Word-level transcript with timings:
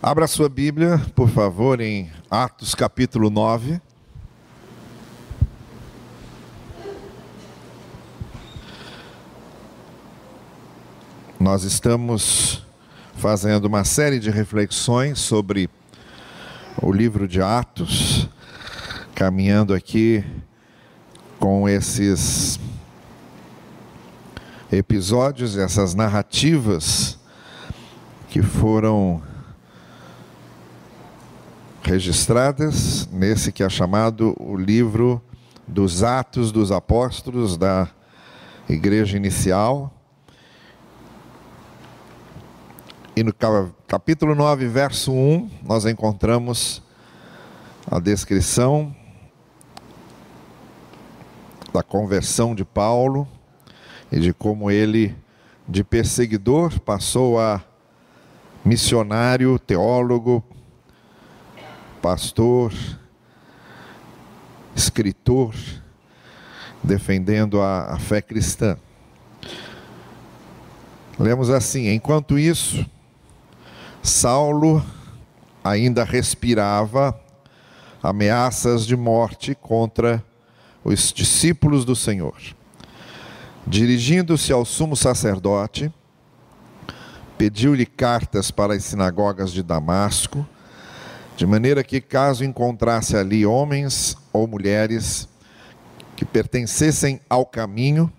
Abra 0.00 0.28
sua 0.28 0.48
Bíblia, 0.48 1.04
por 1.16 1.28
favor, 1.28 1.80
em 1.80 2.08
Atos 2.30 2.72
capítulo 2.72 3.30
9. 3.30 3.80
Nós 11.40 11.64
estamos 11.64 12.64
fazendo 13.16 13.64
uma 13.64 13.82
série 13.82 14.20
de 14.20 14.30
reflexões 14.30 15.18
sobre 15.18 15.68
o 16.80 16.92
livro 16.92 17.26
de 17.26 17.42
Atos, 17.42 18.28
caminhando 19.16 19.74
aqui 19.74 20.24
com 21.40 21.68
esses 21.68 22.60
episódios, 24.70 25.58
essas 25.58 25.92
narrativas 25.92 27.18
que 28.28 28.42
foram 28.42 29.26
registradas 31.82 33.08
nesse 33.12 33.52
que 33.52 33.62
é 33.62 33.68
chamado 33.68 34.34
o 34.38 34.56
livro 34.56 35.22
dos 35.66 36.02
Atos 36.02 36.50
dos 36.50 36.72
Apóstolos 36.72 37.56
da 37.56 37.88
igreja 38.68 39.16
inicial. 39.16 39.92
E 43.16 43.22
no 43.22 43.34
capítulo 43.86 44.34
9, 44.34 44.68
verso 44.68 45.12
1, 45.12 45.50
nós 45.64 45.84
encontramos 45.84 46.82
a 47.90 47.98
descrição 47.98 48.94
da 51.72 51.82
conversão 51.82 52.54
de 52.54 52.64
Paulo 52.64 53.26
e 54.10 54.20
de 54.20 54.32
como 54.32 54.70
ele, 54.70 55.14
de 55.68 55.82
perseguidor, 55.84 56.78
passou 56.80 57.40
a 57.40 57.62
missionário, 58.64 59.58
teólogo, 59.58 60.42
pastor, 62.00 62.72
escritor, 64.74 65.54
defendendo 66.82 67.60
a, 67.60 67.94
a 67.94 67.98
fé 67.98 68.22
cristã. 68.22 68.76
Lemos 71.18 71.50
assim: 71.50 71.88
enquanto 71.88 72.38
isso, 72.38 72.84
Saulo 74.02 74.84
ainda 75.62 76.04
respirava 76.04 77.18
ameaças 78.02 78.86
de 78.86 78.96
morte 78.96 79.54
contra 79.54 80.24
os 80.84 81.12
discípulos 81.12 81.84
do 81.84 81.96
Senhor. 81.96 82.36
Dirigindo-se 83.66 84.52
ao 84.52 84.64
sumo 84.64 84.96
sacerdote, 84.96 85.92
pediu-lhe 87.36 87.84
cartas 87.84 88.50
para 88.50 88.74
as 88.74 88.84
sinagogas 88.84 89.52
de 89.52 89.62
Damasco, 89.62 90.46
de 91.38 91.46
maneira 91.46 91.84
que, 91.84 92.00
caso 92.00 92.44
encontrasse 92.44 93.16
ali 93.16 93.46
homens 93.46 94.16
ou 94.32 94.48
mulheres 94.48 95.28
que 96.16 96.24
pertencessem 96.24 97.20
ao 97.30 97.46
caminho, 97.46 98.12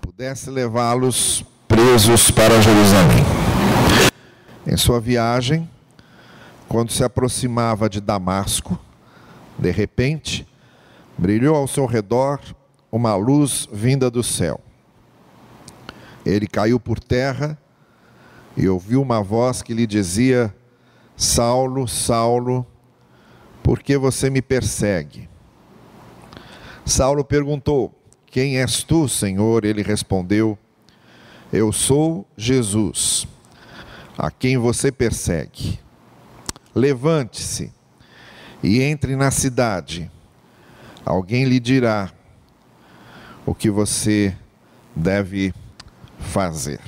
pudesse 0.00 0.48
levá-los 0.48 1.44
presos 1.66 2.30
para 2.30 2.62
Jerusalém. 2.62 3.24
Em 4.64 4.76
sua 4.76 5.00
viagem, 5.00 5.68
quando 6.68 6.92
se 6.92 7.02
aproximava 7.02 7.90
de 7.90 8.00
Damasco, 8.00 8.78
de 9.58 9.72
repente, 9.72 10.46
brilhou 11.18 11.56
ao 11.56 11.66
seu 11.66 11.86
redor 11.86 12.38
uma 12.92 13.16
luz 13.16 13.68
vinda 13.72 14.08
do 14.08 14.22
céu. 14.22 14.60
Ele 16.24 16.46
caiu 16.46 16.78
por 16.78 17.00
terra 17.00 17.58
e 18.56 18.68
ouviu 18.68 19.02
uma 19.02 19.20
voz 19.24 19.60
que 19.60 19.74
lhe 19.74 19.88
dizia: 19.88 20.54
Saulo, 21.16 21.88
Saulo, 21.88 22.66
por 23.62 23.82
que 23.82 23.96
você 23.96 24.28
me 24.28 24.42
persegue? 24.42 25.28
Saulo 26.84 27.24
perguntou: 27.24 27.92
Quem 28.26 28.58
és 28.58 28.82
tu, 28.82 29.08
Senhor? 29.08 29.64
Ele 29.64 29.82
respondeu: 29.82 30.58
Eu 31.52 31.72
sou 31.72 32.26
Jesus, 32.36 33.26
a 34.16 34.30
quem 34.30 34.58
você 34.58 34.92
persegue. 34.92 35.80
Levante-se 36.74 37.72
e 38.62 38.82
entre 38.82 39.16
na 39.16 39.30
cidade. 39.30 40.10
Alguém 41.04 41.44
lhe 41.44 41.58
dirá 41.58 42.12
o 43.46 43.54
que 43.54 43.70
você 43.70 44.36
deve 44.94 45.54
fazer. 46.18 46.80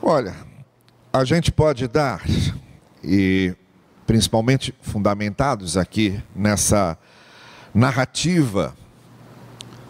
Olha, 0.00 0.51
a 1.12 1.24
gente 1.24 1.52
pode 1.52 1.86
dar, 1.86 2.22
e 3.04 3.54
principalmente 4.06 4.74
fundamentados 4.80 5.76
aqui 5.76 6.18
nessa 6.34 6.96
narrativa 7.74 8.74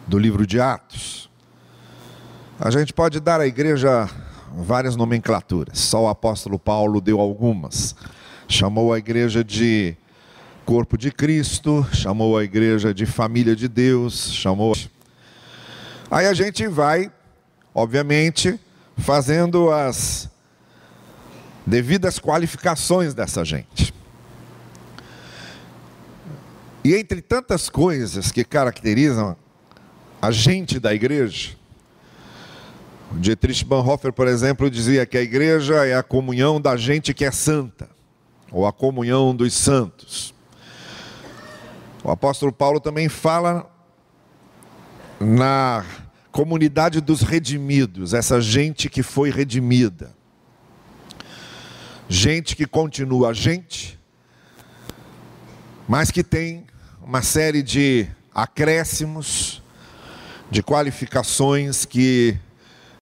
do 0.04 0.18
livro 0.18 0.44
de 0.44 0.60
Atos, 0.60 1.30
a 2.58 2.70
gente 2.70 2.92
pode 2.92 3.20
dar 3.20 3.40
à 3.40 3.46
igreja 3.46 4.10
várias 4.52 4.96
nomenclaturas, 4.96 5.78
só 5.78 6.04
o 6.04 6.08
apóstolo 6.08 6.58
Paulo 6.58 7.00
deu 7.00 7.20
algumas. 7.20 7.94
Chamou 8.48 8.92
a 8.92 8.98
igreja 8.98 9.44
de 9.44 9.96
corpo 10.66 10.98
de 10.98 11.12
Cristo, 11.12 11.86
chamou 11.92 12.36
a 12.36 12.42
igreja 12.42 12.92
de 12.92 13.06
família 13.06 13.54
de 13.54 13.68
Deus, 13.68 14.32
chamou. 14.32 14.76
Aí 16.10 16.26
a 16.26 16.34
gente 16.34 16.66
vai, 16.66 17.10
obviamente, 17.72 18.58
fazendo 18.98 19.70
as 19.70 20.31
devidas 21.66 22.18
qualificações 22.18 23.14
dessa 23.14 23.44
gente. 23.44 23.94
E 26.84 26.94
entre 26.94 27.22
tantas 27.22 27.68
coisas 27.68 28.32
que 28.32 28.44
caracterizam 28.44 29.36
a 30.20 30.30
gente 30.30 30.80
da 30.80 30.92
igreja, 30.92 31.50
Dietrich 33.12 33.64
Bonhoeffer, 33.64 34.12
por 34.12 34.26
exemplo, 34.26 34.70
dizia 34.70 35.06
que 35.06 35.16
a 35.16 35.22
igreja 35.22 35.86
é 35.86 35.94
a 35.94 36.02
comunhão 36.02 36.60
da 36.60 36.76
gente 36.76 37.12
que 37.14 37.24
é 37.24 37.30
santa, 37.30 37.88
ou 38.50 38.66
a 38.66 38.72
comunhão 38.72 39.34
dos 39.34 39.54
santos. 39.54 40.34
O 42.02 42.10
apóstolo 42.10 42.52
Paulo 42.52 42.80
também 42.80 43.08
fala 43.08 43.70
na 45.20 45.84
comunidade 46.32 47.00
dos 47.00 47.22
redimidos, 47.22 48.12
essa 48.14 48.40
gente 48.40 48.88
que 48.88 49.02
foi 49.02 49.30
redimida. 49.30 50.21
Gente 52.08 52.54
que 52.56 52.66
continua 52.66 53.32
gente, 53.32 53.98
mas 55.88 56.10
que 56.10 56.22
tem 56.22 56.66
uma 57.02 57.22
série 57.22 57.62
de 57.62 58.06
acréscimos, 58.34 59.62
de 60.50 60.62
qualificações 60.62 61.84
que 61.84 62.38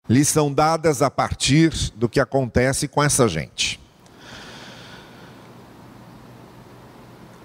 lhes 0.08 0.28
são 0.28 0.52
dadas 0.52 1.02
a 1.02 1.10
partir 1.10 1.70
do 1.96 2.08
que 2.08 2.20
acontece 2.20 2.88
com 2.88 3.02
essa 3.02 3.28
gente. 3.28 3.80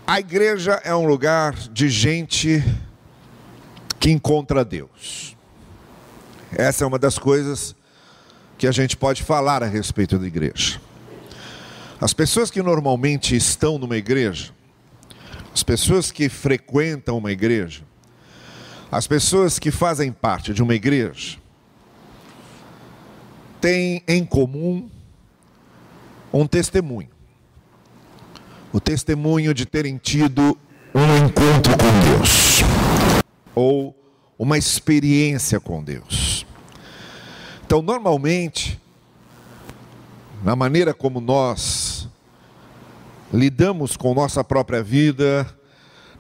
A 0.07 0.19
igreja 0.19 0.79
é 0.83 0.94
um 0.95 1.05
lugar 1.05 1.53
de 1.53 1.89
gente 1.89 2.63
que 3.99 4.11
encontra 4.11 4.63
Deus. 4.63 5.35
Essa 6.51 6.83
é 6.83 6.88
uma 6.88 6.99
das 6.99 7.17
coisas 7.17 7.75
que 8.57 8.67
a 8.67 8.71
gente 8.71 8.95
pode 8.95 9.23
falar 9.23 9.63
a 9.63 9.67
respeito 9.67 10.19
da 10.19 10.27
igreja. 10.27 10.79
As 12.00 12.13
pessoas 12.13 12.51
que 12.51 12.61
normalmente 12.61 13.35
estão 13.35 13.78
numa 13.78 13.97
igreja, 13.97 14.51
as 15.53 15.63
pessoas 15.63 16.11
que 16.11 16.28
frequentam 16.29 17.17
uma 17.17 17.31
igreja, 17.31 17.83
as 18.91 19.07
pessoas 19.07 19.57
que 19.57 19.72
fazem 19.72 20.11
parte 20.11 20.53
de 20.53 20.61
uma 20.61 20.75
igreja, 20.75 21.38
têm 23.62 24.03
em 24.07 24.25
comum 24.25 24.89
um 26.31 26.45
testemunho 26.45 27.15
o 28.75 28.80
testemunho 28.81 29.53
de 29.53 29.65
terem 29.65 29.97
tido 29.97 30.57
um 30.94 31.25
encontro 31.25 31.71
com 31.77 32.09
Deus 32.12 32.62
ou 33.56 33.95
uma 34.38 34.57
experiência 34.57 35.62
com 35.62 35.81
Deus. 35.81 36.45
Então, 37.65 37.81
normalmente, 37.81 38.77
na 40.44 40.57
maneira 40.57 40.94
como 40.94 41.21
nós 41.21 41.84
lidamos 43.33 43.98
com 43.98 44.13
nossa 44.13 44.44
própria 44.44 44.83
vida, 44.83 45.48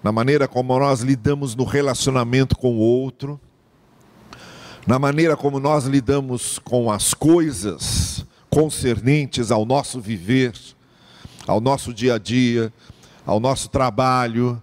na 0.03 0.11
maneira 0.11 0.47
como 0.47 0.77
nós 0.77 1.01
lidamos 1.01 1.55
no 1.55 1.63
relacionamento 1.63 2.57
com 2.57 2.75
o 2.75 2.79
outro, 2.79 3.39
na 4.85 4.99
maneira 4.99 5.35
como 5.35 5.59
nós 5.59 5.85
lidamos 5.85 6.59
com 6.59 6.91
as 6.91 7.13
coisas 7.13 8.25
concernentes 8.49 9.51
ao 9.51 9.65
nosso 9.65 9.99
viver, 9.99 10.53
ao 11.47 11.59
nosso 11.59 11.93
dia 11.93 12.15
a 12.15 12.17
dia, 12.17 12.71
ao 13.25 13.39
nosso 13.39 13.69
trabalho. 13.69 14.61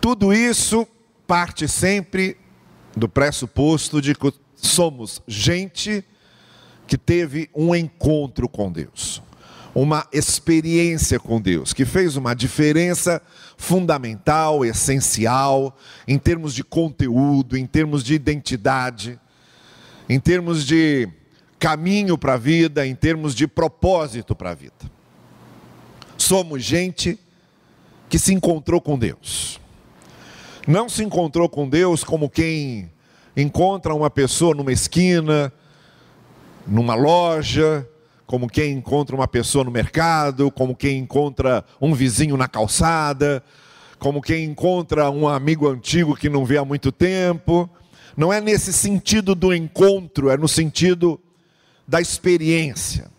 Tudo 0.00 0.32
isso 0.32 0.86
parte 1.26 1.68
sempre 1.68 2.36
do 2.96 3.08
pressuposto 3.08 4.00
de 4.00 4.14
que 4.14 4.32
somos 4.56 5.22
gente 5.28 6.04
que 6.86 6.98
teve 6.98 7.48
um 7.54 7.74
encontro 7.74 8.48
com 8.48 8.72
Deus, 8.72 9.22
uma 9.74 10.06
experiência 10.12 11.18
com 11.20 11.40
Deus, 11.40 11.72
que 11.72 11.84
fez 11.84 12.16
uma 12.16 12.34
diferença 12.34 13.22
fundamental, 13.56 14.64
essencial, 14.64 15.76
em 16.08 16.18
termos 16.18 16.54
de 16.54 16.64
conteúdo, 16.64 17.56
em 17.56 17.66
termos 17.66 18.02
de 18.02 18.14
identidade, 18.14 19.18
em 20.08 20.18
termos 20.18 20.64
de 20.64 21.08
caminho 21.58 22.18
para 22.18 22.34
a 22.34 22.38
vida, 22.38 22.86
em 22.86 22.94
termos 22.94 23.34
de 23.34 23.46
propósito 23.46 24.34
para 24.34 24.50
a 24.50 24.54
vida. 24.54 24.90
Somos 26.16 26.64
gente 26.64 27.18
que 28.08 28.18
se 28.18 28.34
encontrou 28.34 28.80
com 28.80 28.98
Deus. 28.98 29.60
Não 30.66 30.88
se 30.88 31.04
encontrou 31.04 31.48
com 31.48 31.68
Deus 31.68 32.02
como 32.02 32.28
quem 32.28 32.90
encontra 33.36 33.94
uma 33.94 34.10
pessoa 34.10 34.54
numa 34.54 34.72
esquina, 34.72 35.52
numa 36.66 36.94
loja, 36.94 37.88
como 38.30 38.48
quem 38.48 38.74
encontra 38.74 39.16
uma 39.16 39.26
pessoa 39.26 39.64
no 39.64 39.72
mercado, 39.72 40.52
como 40.52 40.76
quem 40.76 40.98
encontra 40.98 41.64
um 41.80 41.92
vizinho 41.92 42.36
na 42.36 42.46
calçada, 42.46 43.42
como 43.98 44.22
quem 44.22 44.44
encontra 44.44 45.10
um 45.10 45.26
amigo 45.26 45.68
antigo 45.68 46.14
que 46.14 46.28
não 46.28 46.44
vê 46.44 46.56
há 46.56 46.64
muito 46.64 46.92
tempo. 46.92 47.68
Não 48.16 48.32
é 48.32 48.40
nesse 48.40 48.72
sentido 48.72 49.34
do 49.34 49.52
encontro, 49.52 50.30
é 50.30 50.36
no 50.36 50.46
sentido 50.46 51.20
da 51.88 52.00
experiência. 52.00 53.10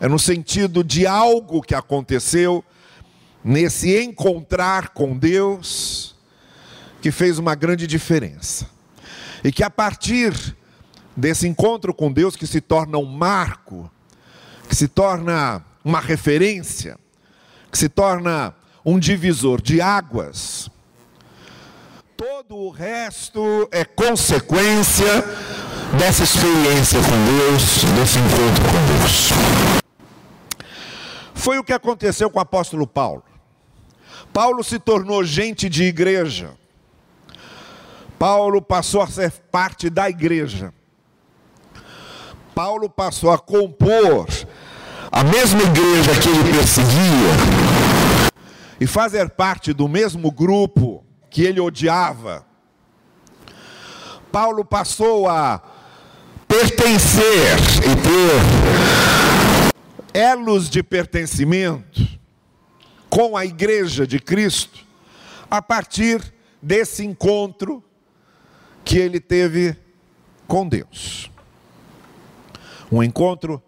É 0.00 0.08
no 0.08 0.18
sentido 0.18 0.82
de 0.82 1.06
algo 1.06 1.62
que 1.62 1.72
aconteceu 1.72 2.64
nesse 3.44 4.02
encontrar 4.02 4.88
com 4.88 5.16
Deus 5.16 6.16
que 7.00 7.12
fez 7.12 7.38
uma 7.38 7.54
grande 7.54 7.86
diferença. 7.86 8.68
E 9.44 9.52
que 9.52 9.62
a 9.62 9.70
partir 9.70 10.56
desse 11.16 11.46
encontro 11.46 11.92
com 11.92 12.12
Deus 12.12 12.36
que 12.36 12.46
se 12.46 12.60
torna 12.60 12.98
um 12.98 13.04
marco, 13.04 13.90
que 14.68 14.74
se 14.74 14.88
torna 14.88 15.64
uma 15.84 16.00
referência, 16.00 16.98
que 17.70 17.78
se 17.78 17.88
torna 17.88 18.54
um 18.84 18.98
divisor 18.98 19.60
de 19.60 19.80
águas. 19.80 20.70
Todo 22.16 22.56
o 22.56 22.70
resto 22.70 23.68
é 23.70 23.84
consequência 23.84 25.24
dessa 25.98 26.22
experiência 26.22 27.00
com 27.00 27.24
Deus, 27.24 27.84
desse 27.96 28.18
encontro 28.18 28.64
com 28.64 28.98
Deus. 28.98 29.30
Foi 31.34 31.58
o 31.58 31.64
que 31.64 31.72
aconteceu 31.72 32.30
com 32.30 32.38
o 32.38 32.42
apóstolo 32.42 32.86
Paulo. 32.86 33.24
Paulo 34.32 34.62
se 34.62 34.78
tornou 34.78 35.24
gente 35.24 35.68
de 35.68 35.82
igreja. 35.84 36.56
Paulo 38.18 38.62
passou 38.62 39.02
a 39.02 39.08
ser 39.08 39.32
parte 39.50 39.90
da 39.90 40.08
igreja. 40.08 40.72
Paulo 42.54 42.88
passou 42.90 43.30
a 43.30 43.38
compor 43.38 44.26
a 45.10 45.24
mesma 45.24 45.62
igreja 45.62 46.20
que 46.20 46.28
ele 46.28 46.52
perseguia 46.52 47.32
e 48.80 48.86
fazer 48.86 49.30
parte 49.30 49.72
do 49.72 49.88
mesmo 49.88 50.30
grupo 50.30 51.04
que 51.30 51.42
ele 51.42 51.60
odiava. 51.60 52.44
Paulo 54.30 54.64
passou 54.64 55.28
a 55.28 55.62
pertencer 56.46 57.56
e 57.78 57.96
ter 58.02 58.42
elos 60.12 60.68
de 60.68 60.82
pertencimento 60.82 62.06
com 63.08 63.36
a 63.36 63.46
igreja 63.46 64.06
de 64.06 64.18
Cristo 64.18 64.84
a 65.50 65.62
partir 65.62 66.22
desse 66.60 67.04
encontro 67.04 67.82
que 68.84 68.98
ele 68.98 69.20
teve 69.20 69.76
com 70.46 70.68
Deus. 70.68 71.31
Um 72.92 73.02
encontro 73.02 73.62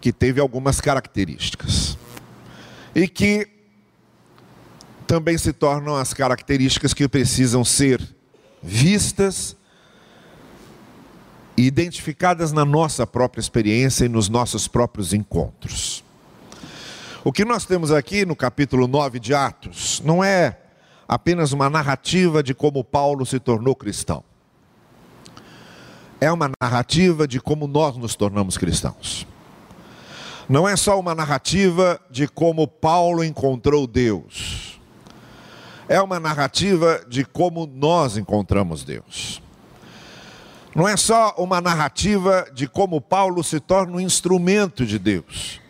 que 0.00 0.14
teve 0.14 0.40
algumas 0.40 0.80
características 0.80 1.98
e 2.94 3.06
que 3.06 3.46
também 5.06 5.36
se 5.36 5.52
tornam 5.52 5.94
as 5.94 6.14
características 6.14 6.94
que 6.94 7.06
precisam 7.06 7.62
ser 7.62 8.00
vistas 8.62 9.54
e 11.54 11.66
identificadas 11.66 12.50
na 12.50 12.64
nossa 12.64 13.06
própria 13.06 13.42
experiência 13.42 14.06
e 14.06 14.08
nos 14.08 14.30
nossos 14.30 14.66
próprios 14.66 15.12
encontros. 15.12 16.02
O 17.22 17.30
que 17.30 17.44
nós 17.44 17.66
temos 17.66 17.92
aqui 17.92 18.24
no 18.24 18.34
capítulo 18.34 18.88
9 18.88 19.20
de 19.20 19.34
Atos 19.34 20.00
não 20.02 20.24
é 20.24 20.58
apenas 21.06 21.52
uma 21.52 21.68
narrativa 21.68 22.42
de 22.42 22.54
como 22.54 22.82
Paulo 22.82 23.26
se 23.26 23.38
tornou 23.38 23.76
cristão 23.76 24.24
é 26.20 26.30
uma 26.30 26.50
narrativa 26.60 27.26
de 27.26 27.40
como 27.40 27.66
nós 27.66 27.96
nos 27.96 28.14
tornamos 28.14 28.58
cristãos. 28.58 29.26
Não 30.48 30.68
é 30.68 30.76
só 30.76 30.98
uma 31.00 31.14
narrativa 31.14 32.00
de 32.10 32.28
como 32.28 32.68
Paulo 32.68 33.24
encontrou 33.24 33.86
Deus. 33.86 34.78
É 35.88 36.00
uma 36.00 36.20
narrativa 36.20 37.04
de 37.08 37.24
como 37.24 37.66
nós 37.66 38.16
encontramos 38.16 38.84
Deus. 38.84 39.42
Não 40.74 40.86
é 40.86 40.96
só 40.96 41.34
uma 41.38 41.60
narrativa 41.60 42.46
de 42.52 42.68
como 42.68 43.00
Paulo 43.00 43.42
se 43.42 43.58
torna 43.58 43.96
um 43.96 44.00
instrumento 44.00 44.84
de 44.84 44.98
Deus. 44.98 45.60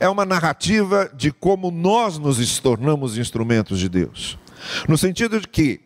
É 0.00 0.08
uma 0.08 0.24
narrativa 0.24 1.10
de 1.14 1.32
como 1.32 1.70
nós 1.70 2.16
nos 2.18 2.58
tornamos 2.60 3.18
instrumentos 3.18 3.80
de 3.80 3.88
Deus. 3.88 4.38
No 4.86 4.96
sentido 4.96 5.40
de 5.40 5.48
que 5.48 5.80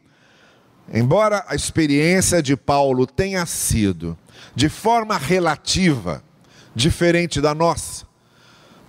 Embora 0.91 1.45
a 1.49 1.55
experiência 1.55 2.43
de 2.43 2.57
Paulo 2.57 3.07
tenha 3.07 3.45
sido, 3.47 4.17
de 4.55 4.69
forma 4.69 5.17
relativa, 5.17 6.23
diferente 6.75 7.41
da 7.41 7.55
nossa, 7.55 8.07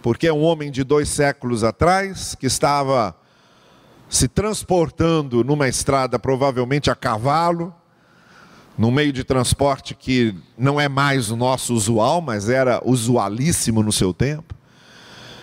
porque 0.02 0.28
é 0.28 0.34
um 0.34 0.42
homem 0.42 0.72
de 0.72 0.84
dois 0.84 1.10
séculos 1.10 1.64
atrás 1.64 2.36
que 2.36 2.46
estava 2.46 3.16
se 4.10 4.28
transportando 4.28 5.44
numa 5.44 5.68
estrada, 5.68 6.20
provavelmente 6.20 6.90
a 6.90 6.96
cavalo, 6.96 7.74
num 8.78 8.92
meio 8.92 9.14
de 9.14 9.24
transporte 9.24 9.94
que 9.94 10.36
não 10.58 10.82
é 10.82 10.90
mais 10.90 11.30
o 11.30 11.36
nosso 11.36 11.74
usual, 11.74 12.22
mas 12.22 12.50
era 12.50 12.82
usualíssimo 12.84 13.84
no 13.84 13.92
seu 13.92 14.14
tempo, 14.14 14.56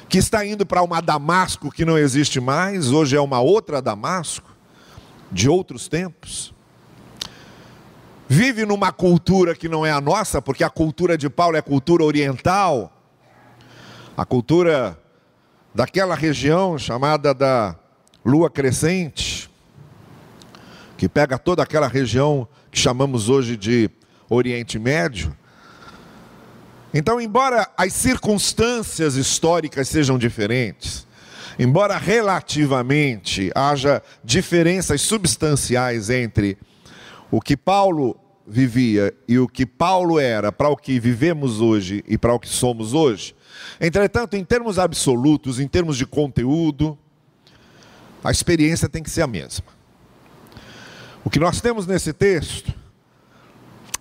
que 0.09 0.19
está 0.19 0.45
indo 0.45 0.67
para 0.67 0.83
uma 0.83 1.01
Damasco 1.01 1.71
que 1.71 1.85
não 1.85 1.97
existe 1.97 2.41
mais, 2.41 2.91
hoje 2.91 3.17
é 3.17 3.21
uma 3.21 3.41
outra 3.41 3.81
Damasco 3.81 4.50
de 5.31 5.49
outros 5.49 5.89
tempos. 5.89 6.55
Vive 8.29 8.65
numa 8.65 8.93
cultura 8.93 9.55
que 9.55 9.69
não 9.69 9.85
é 9.85 9.91
a 9.91 10.01
nossa, 10.01 10.41
porque 10.41 10.63
a 10.63 10.71
cultura 10.71 11.19
de 11.19 11.29
Paulo 11.29 11.57
é 11.57 11.63
cultura 11.63 12.05
oriental, 12.05 12.93
a 14.17 14.25
cultura 14.25 14.97
daquela 15.75 16.15
região 16.15 16.79
chamada 16.79 17.35
da 17.35 17.77
lua 18.25 18.51
crescente, 18.51 19.51
que 20.97 21.09
pega 21.09 21.39
toda 21.39 21.63
aquela 21.63 21.89
região 21.89 22.47
que 22.71 22.79
chamamos 22.79 23.29
hoje 23.29 23.57
de 23.57 23.91
Oriente 24.29 24.79
Médio. 24.79 25.37
Então, 26.93 27.21
embora 27.21 27.69
as 27.77 27.93
circunstâncias 27.93 29.17
históricas 29.17 29.89
sejam 29.89 30.19
diferentes, 30.19 31.07
Embora 31.61 31.99
relativamente 31.99 33.53
haja 33.55 34.03
diferenças 34.25 35.03
substanciais 35.03 36.09
entre 36.09 36.57
o 37.31 37.39
que 37.39 37.55
Paulo 37.55 38.19
vivia 38.47 39.13
e 39.29 39.39
o 39.39 39.47
que 39.47 39.67
Paulo 39.67 40.19
era 40.19 40.51
para 40.51 40.71
o 40.71 40.77
que 40.77 40.99
vivemos 40.99 41.61
hoje 41.61 42.03
e 42.09 42.17
para 42.17 42.33
o 42.33 42.41
que 42.41 42.49
somos 42.49 42.95
hoje, 42.95 43.37
entretanto, 43.79 44.39
em 44.39 44.43
termos 44.43 44.79
absolutos, 44.79 45.61
em 45.61 45.69
termos 45.69 45.99
de 45.99 46.07
conteúdo, 46.07 46.99
a 48.25 48.31
experiência 48.31 48.89
tem 48.89 49.03
que 49.03 49.11
ser 49.11 49.21
a 49.21 49.27
mesma. 49.27 49.67
O 51.23 51.29
que 51.29 51.39
nós 51.39 51.61
temos 51.61 51.87
nesse 51.87 52.15
texto, 52.15 52.73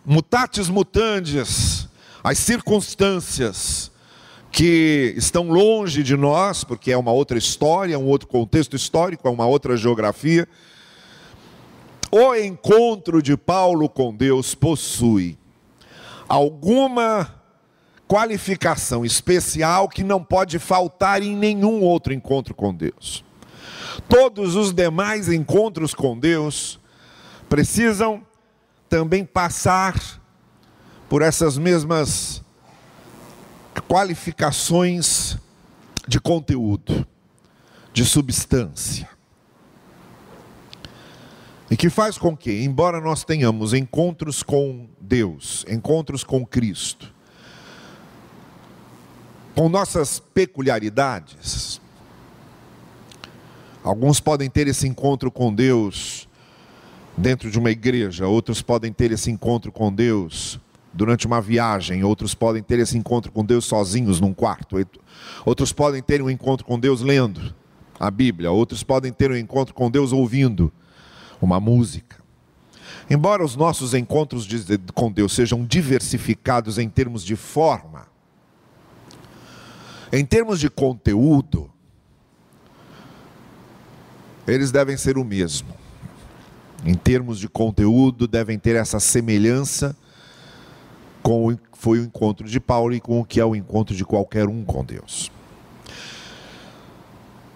mutatis 0.05 0.69
mutandis, 0.69 1.89
as 2.23 2.37
circunstâncias, 2.37 3.91
que 4.51 5.13
estão 5.15 5.49
longe 5.49 6.03
de 6.03 6.17
nós, 6.17 6.63
porque 6.63 6.91
é 6.91 6.97
uma 6.97 7.11
outra 7.11 7.37
história, 7.37 7.97
um 7.97 8.07
outro 8.07 8.27
contexto 8.27 8.75
histórico, 8.75 9.27
é 9.27 9.31
uma 9.31 9.45
outra 9.45 9.77
geografia. 9.77 10.47
O 12.11 12.33
encontro 12.35 13.21
de 13.21 13.37
Paulo 13.37 13.87
com 13.87 14.15
Deus 14.15 14.55
possui 14.55 15.37
alguma 16.27 17.39
qualificação 18.07 19.05
especial 19.05 19.87
que 19.87 20.03
não 20.03 20.23
pode 20.23 20.57
faltar 20.57 21.21
em 21.21 21.35
nenhum 21.35 21.81
outro 21.81 22.11
encontro 22.11 22.55
com 22.55 22.73
Deus. 22.73 23.23
Todos 24.07 24.55
os 24.55 24.73
demais 24.73 25.29
encontros 25.29 25.93
com 25.93 26.17
Deus 26.17 26.79
precisam 27.47 28.23
também 28.89 29.23
passar 29.23 30.19
por 31.07 31.21
essas 31.21 31.57
mesmas 31.57 32.38
qualificações 33.81 35.37
de 36.07 36.19
conteúdo, 36.19 37.05
de 37.93 38.03
substância. 38.05 39.09
E 41.69 41.77
que 41.77 41.89
faz 41.89 42.17
com 42.17 42.35
que, 42.35 42.63
embora 42.63 42.99
nós 42.99 43.23
tenhamos 43.23 43.73
encontros 43.73 44.41
com 44.41 44.87
Deus, 44.99 45.65
encontros 45.69 46.23
com 46.23 46.43
Cristo, 46.45 47.13
com 49.53 49.69
nossas 49.69 50.19
peculiaridades. 50.19 51.79
Alguns 53.83 54.19
podem 54.19 54.49
ter 54.49 54.67
esse 54.67 54.87
encontro 54.87 55.31
com 55.31 55.53
Deus 55.53 56.27
dentro 57.15 57.51
de 57.51 57.59
uma 57.59 57.69
igreja, 57.69 58.27
outros 58.27 58.61
podem 58.61 58.91
ter 58.91 59.11
esse 59.11 59.29
encontro 59.29 59.71
com 59.71 59.93
Deus 59.93 60.59
durante 60.93 61.27
uma 61.27 61.41
viagem, 61.41 62.03
outros 62.03 62.33
podem 62.33 62.63
ter 62.63 62.79
esse 62.79 62.97
encontro 62.97 63.31
com 63.31 63.45
Deus 63.45 63.65
sozinhos 63.65 64.19
num 64.19 64.33
quarto, 64.33 64.75
outros 65.45 65.71
podem 65.71 66.01
ter 66.01 66.21
um 66.21 66.29
encontro 66.29 66.65
com 66.65 66.79
Deus 66.79 67.01
lendo 67.01 67.53
a 67.99 68.09
Bíblia, 68.09 68.51
outros 68.51 68.83
podem 68.83 69.11
ter 69.11 69.31
um 69.31 69.35
encontro 69.35 69.73
com 69.73 69.89
Deus 69.89 70.11
ouvindo 70.11 70.71
uma 71.41 71.59
música. 71.59 72.17
Embora 73.09 73.43
os 73.43 73.55
nossos 73.55 73.93
encontros 73.93 74.47
com 74.93 75.11
Deus 75.11 75.33
sejam 75.33 75.65
diversificados 75.65 76.77
em 76.77 76.87
termos 76.87 77.23
de 77.23 77.35
forma, 77.35 78.07
em 80.11 80.25
termos 80.25 80.59
de 80.59 80.69
conteúdo, 80.69 81.69
eles 84.47 84.71
devem 84.71 84.97
ser 84.97 85.17
o 85.17 85.23
mesmo. 85.23 85.69
Em 86.85 86.95
termos 86.95 87.39
de 87.39 87.47
conteúdo, 87.47 88.27
devem 88.27 88.57
ter 88.57 88.75
essa 88.75 88.99
semelhança 88.99 89.95
com 91.21 91.47
o 91.47 91.59
foi 91.79 91.99
o 91.99 92.03
encontro 92.03 92.45
de 92.45 92.59
Paulo 92.59 92.93
e 92.93 92.99
com 92.99 93.21
o 93.21 93.25
que 93.25 93.39
é 93.39 93.45
o 93.45 93.55
encontro 93.55 93.95
de 93.95 94.03
qualquer 94.03 94.49
um 94.49 94.65
com 94.65 94.83
Deus. 94.83 95.31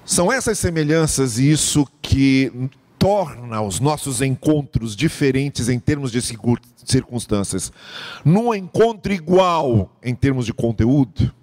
São 0.05 0.31
essas 0.31 0.57
semelhanças 0.57 1.37
e 1.37 1.51
isso 1.51 1.85
que 2.01 2.69
torna 2.97 3.61
os 3.61 3.81
nossos 3.81 4.21
encontros 4.21 4.95
diferentes 4.95 5.67
em 5.67 5.77
termos 5.77 6.09
de 6.09 6.21
circunstâncias. 6.21 7.69
Num 8.23 8.55
encontro 8.55 9.11
igual 9.11 9.91
em 10.01 10.15
termos 10.15 10.45
de 10.45 10.53
conteúdo, 10.53 11.33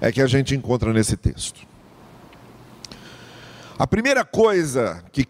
é 0.00 0.10
que 0.10 0.20
a 0.20 0.26
gente 0.26 0.56
encontra 0.56 0.92
nesse 0.92 1.16
texto. 1.16 1.60
A 3.78 3.86
primeira 3.86 4.24
coisa 4.24 5.04
que 5.12 5.24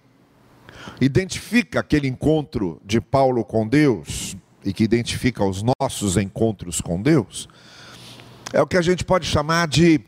identifica 1.03 1.81
aquele 1.81 2.09
encontro 2.09 2.81
de 2.83 2.99
Paulo 2.99 3.45
com 3.45 3.69
Deus 3.69 4.32
e 4.65 4.73
que 4.73 4.85
identifica 4.85 5.45
os 5.45 5.63
nossos 5.81 6.17
encontros 6.17 6.81
com 6.81 7.01
Deus 7.01 7.49
é 8.53 8.61
o 8.61 8.67
que 8.67 8.77
a 8.77 8.83
gente 8.83 9.05
pode 9.05 9.27
chamar 9.27 9.67
de 9.67 10.01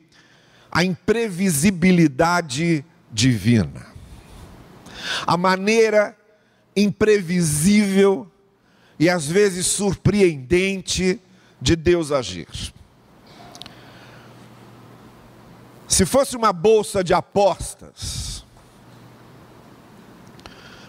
a 0.70 0.84
imprevisibilidade 0.84 2.84
divina. 3.11 3.87
A 5.26 5.37
maneira 5.37 6.16
imprevisível 6.76 8.30
e 8.99 9.08
às 9.08 9.26
vezes 9.26 9.66
surpreendente 9.66 11.20
de 11.61 11.76
Deus 11.76 12.12
agir. 12.12 12.49
Se 15.88 16.04
fosse 16.04 16.37
uma 16.37 16.52
bolsa 16.52 17.04
de 17.04 17.14
apostas, 17.14 18.44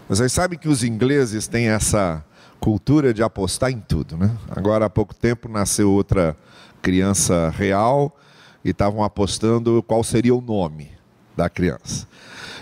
vocês 0.10 0.32
sabem 0.32 0.58
que 0.58 0.68
os 0.68 0.84
ingleses 0.84 1.48
têm 1.48 1.68
essa 1.68 2.26
cultura 2.60 3.14
de 3.14 3.22
apostar 3.22 3.72
em 3.72 3.80
tudo, 3.80 4.18
né? 4.18 4.36
Agora 4.50 4.86
há 4.86 4.90
pouco 4.90 5.14
tempo 5.14 5.48
nasceu 5.48 5.92
outra 5.92 6.36
criança 6.82 7.50
real 7.50 8.16
e 8.64 8.70
estavam 8.70 9.04
apostando 9.04 9.84
qual 9.84 10.04
seria 10.04 10.34
o 10.34 10.42
nome 10.42 10.92
da 11.36 11.50
criança. 11.50 12.08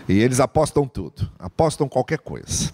E 0.08 0.20
eles 0.20 0.40
apostam 0.40 0.88
tudo, 0.88 1.30
apostam 1.40 1.88
qualquer 1.88 2.20
coisa. 2.20 2.72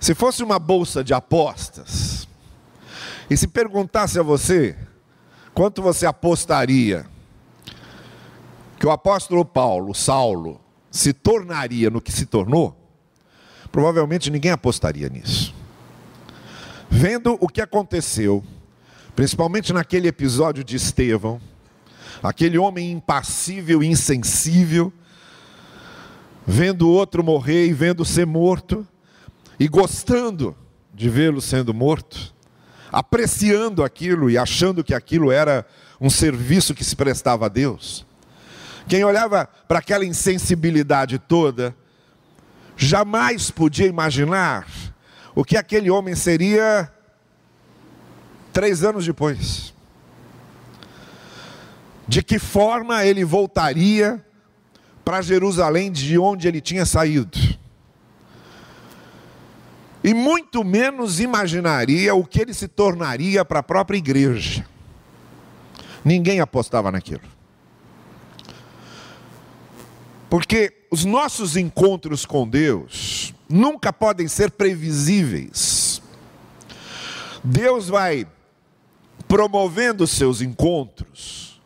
Se 0.00 0.14
fosse 0.14 0.42
uma 0.42 0.58
bolsa 0.58 1.02
de 1.02 1.12
apostas, 1.12 2.26
e 3.28 3.36
se 3.36 3.48
perguntasse 3.48 4.18
a 4.18 4.22
você 4.22 4.76
quanto 5.52 5.82
você 5.82 6.06
apostaria 6.06 7.06
que 8.78 8.86
o 8.86 8.90
apóstolo 8.90 9.44
Paulo, 9.44 9.94
Saulo, 9.94 10.60
se 10.90 11.12
tornaria 11.12 11.90
no 11.90 12.00
que 12.00 12.12
se 12.12 12.26
tornou, 12.26 12.76
provavelmente 13.72 14.30
ninguém 14.30 14.52
apostaria 14.52 15.08
nisso. 15.08 15.55
Vendo 16.88 17.36
o 17.40 17.48
que 17.48 17.60
aconteceu, 17.60 18.44
principalmente 19.14 19.72
naquele 19.72 20.08
episódio 20.08 20.62
de 20.62 20.76
Estevão, 20.76 21.40
aquele 22.22 22.58
homem 22.58 22.92
impassível 22.92 23.82
e 23.82 23.86
insensível, 23.86 24.92
vendo 26.46 26.88
outro 26.88 27.24
morrer 27.24 27.66
e 27.66 27.72
vendo 27.72 28.04
ser 28.04 28.26
morto, 28.26 28.86
e 29.58 29.68
gostando 29.68 30.56
de 30.94 31.08
vê-lo 31.08 31.40
sendo 31.40 31.74
morto, 31.74 32.34
apreciando 32.92 33.82
aquilo 33.82 34.30
e 34.30 34.38
achando 34.38 34.84
que 34.84 34.94
aquilo 34.94 35.32
era 35.32 35.66
um 36.00 36.08
serviço 36.08 36.74
que 36.74 36.84
se 36.84 36.94
prestava 36.94 37.46
a 37.46 37.48
Deus. 37.48 38.06
Quem 38.88 39.04
olhava 39.04 39.48
para 39.66 39.80
aquela 39.80 40.04
insensibilidade 40.04 41.18
toda, 41.18 41.74
jamais 42.76 43.50
podia 43.50 43.86
imaginar 43.86 44.66
o 45.36 45.44
que 45.44 45.58
aquele 45.58 45.90
homem 45.90 46.14
seria 46.14 46.90
três 48.54 48.82
anos 48.82 49.04
depois. 49.04 49.74
De 52.08 52.22
que 52.22 52.38
forma 52.38 53.04
ele 53.04 53.22
voltaria 53.22 54.24
para 55.04 55.20
Jerusalém 55.20 55.92
de 55.92 56.18
onde 56.18 56.48
ele 56.48 56.62
tinha 56.62 56.86
saído. 56.86 57.38
E 60.02 60.14
muito 60.14 60.64
menos 60.64 61.20
imaginaria 61.20 62.14
o 62.14 62.24
que 62.24 62.40
ele 62.40 62.54
se 62.54 62.66
tornaria 62.66 63.44
para 63.44 63.58
a 63.58 63.62
própria 63.62 63.98
igreja. 63.98 64.66
Ninguém 66.02 66.40
apostava 66.40 66.90
naquilo. 66.90 67.28
Porque 70.30 70.86
os 70.90 71.04
nossos 71.04 71.58
encontros 71.58 72.24
com 72.24 72.48
Deus 72.48 73.34
nunca 73.48 73.92
podem 73.92 74.28
ser 74.28 74.50
previsíveis. 74.50 76.02
Deus 77.42 77.88
vai 77.88 78.26
promovendo 79.28 80.06
seus 80.06 80.40
encontros 80.40 81.60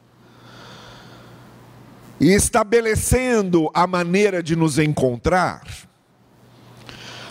e 2.19 2.33
estabelecendo 2.33 3.71
a 3.73 3.87
maneira 3.87 4.43
de 4.43 4.55
nos 4.55 4.79
encontrar 4.79 5.63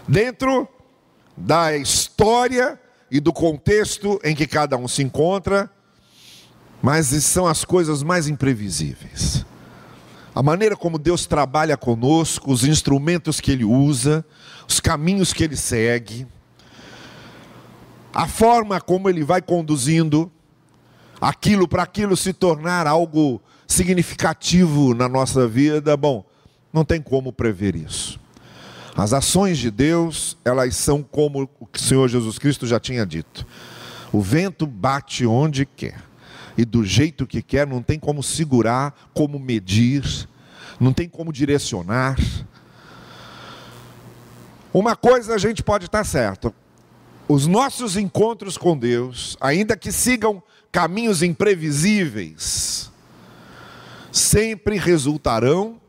dentro 0.08 0.68
da 1.38 1.77
história 1.77 2.79
e 3.12 3.20
do 3.20 3.32
contexto 3.32 4.20
em 4.24 4.36
que 4.36 4.48
cada 4.48 4.77
um 4.77 4.88
se 4.88 5.03
encontra, 5.03 5.70
mas 6.82 7.08
são 7.24 7.48
as 7.48 7.63
coisas 7.63 8.01
mais 8.01 8.27
imprevisíveis 8.27 9.46
a 10.39 10.41
maneira 10.41 10.74
como 10.74 10.98
Deus 10.98 11.25
trabalha 11.25 11.75
conosco, 11.75 12.50
os 12.50 12.63
instrumentos 12.63 13.41
que 13.41 13.51
Ele 13.51 13.65
usa, 13.65 14.24
os 14.65 14.79
caminhos 14.79 15.34
que 15.34 15.43
Ele 15.43 15.58
segue, 15.58 16.25
a 18.13 18.25
forma 18.25 18.79
como 18.79 19.10
Ele 19.10 19.22
vai 19.22 19.41
conduzindo 19.41 20.31
aquilo 21.19 21.67
para 21.67 21.84
aquilo 21.84 22.15
se 22.15 22.31
tornar 22.31 22.88
algo 22.88 23.41
significativo 23.67 24.93
na 24.93 25.10
nossa 25.10 25.46
vida, 25.46 25.98
bom, 25.98 26.24
não 26.72 26.86
tem 26.86 27.01
como 27.01 27.34
prever 27.34 27.75
isso. 27.75 28.17
As 28.96 29.12
ações 29.12 29.58
de 29.58 29.69
Deus, 29.69 30.38
elas 30.46 30.74
são 30.77 31.03
como 31.03 31.50
o 31.60 31.67
Senhor 31.77 32.08
Jesus 32.08 32.39
Cristo 32.39 32.65
já 32.65 32.79
tinha 32.79 33.05
dito. 33.05 33.46
O 34.10 34.22
vento 34.22 34.65
bate 34.65 35.25
onde 35.25 35.65
quer 35.65 36.09
e 36.60 36.66
do 36.66 36.84
jeito 36.84 37.25
que 37.25 37.42
quer, 37.42 37.66
não 37.66 37.82
tem 37.82 37.98
como 37.98 38.22
segurar, 38.22 38.94
como 39.13 39.39
medir, 39.39 40.28
não 40.78 40.92
tem 40.92 41.08
como 41.08 41.32
direcionar. 41.32 42.18
Uma 44.74 44.94
coisa 44.94 45.36
a 45.36 45.38
gente 45.38 45.63
pode 45.63 45.86
estar 45.86 46.04
certo: 46.04 46.54
os 47.30 47.48
nossos 47.48 47.96
encontros 47.96 48.58
com 48.58 48.78
Deus, 48.78 49.38
ainda 49.39 49.78
que 49.78 49.89
sigam 49.89 50.44
caminhos 50.70 51.24
imprevisíveis, 51.24 52.92
sempre 54.12 54.78
resultarão 54.78 55.80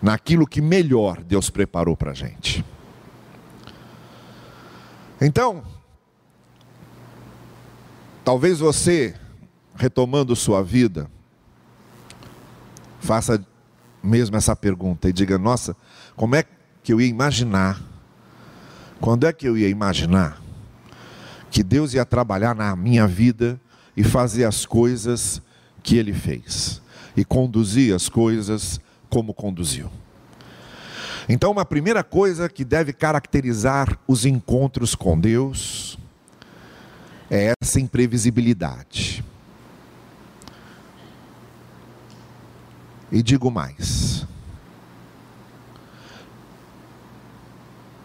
naquilo 0.00 0.46
que 0.46 0.62
melhor 0.62 1.22
Deus 1.22 1.50
preparou 1.50 1.94
para 1.94 2.12
a 2.12 2.14
gente. 2.14 2.64
Então, 5.20 5.62
talvez 8.24 8.58
você 8.58 9.14
retomando 9.76 10.34
sua 10.34 10.62
vida, 10.62 11.08
faça 13.00 13.44
mesmo 14.02 14.36
essa 14.36 14.56
pergunta 14.56 15.08
e 15.08 15.12
diga: 15.12 15.38
nossa, 15.38 15.76
como 16.14 16.34
é 16.34 16.44
que 16.82 16.92
eu 16.92 17.00
ia 17.00 17.06
imaginar? 17.06 17.80
Quando 19.00 19.26
é 19.26 19.32
que 19.32 19.46
eu 19.46 19.56
ia 19.56 19.68
imaginar 19.68 20.40
que 21.50 21.62
Deus 21.62 21.94
ia 21.94 22.04
trabalhar 22.04 22.54
na 22.54 22.74
minha 22.74 23.06
vida 23.06 23.60
e 23.96 24.02
fazer 24.02 24.44
as 24.44 24.64
coisas 24.64 25.42
que 25.82 25.96
Ele 25.96 26.12
fez 26.12 26.80
e 27.16 27.24
conduzir 27.24 27.94
as 27.94 28.08
coisas 28.08 28.80
como 29.10 29.34
conduziu? 29.34 29.90
Então, 31.28 31.50
uma 31.50 31.64
primeira 31.64 32.04
coisa 32.04 32.48
que 32.48 32.64
deve 32.64 32.92
caracterizar 32.92 33.98
os 34.06 34.24
encontros 34.24 34.94
com 34.94 35.18
Deus 35.18 35.98
é 37.28 37.52
essa 37.60 37.80
imprevisibilidade. 37.80 39.24
E 43.10 43.22
digo 43.22 43.50
mais: 43.50 44.26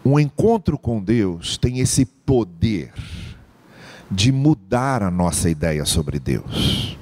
um 0.04 0.18
encontro 0.18 0.78
com 0.78 1.02
Deus 1.02 1.56
tem 1.56 1.78
esse 1.78 2.04
poder 2.04 2.92
de 4.10 4.30
mudar 4.30 5.02
a 5.02 5.10
nossa 5.10 5.48
ideia 5.48 5.84
sobre 5.84 6.18
Deus. 6.18 6.98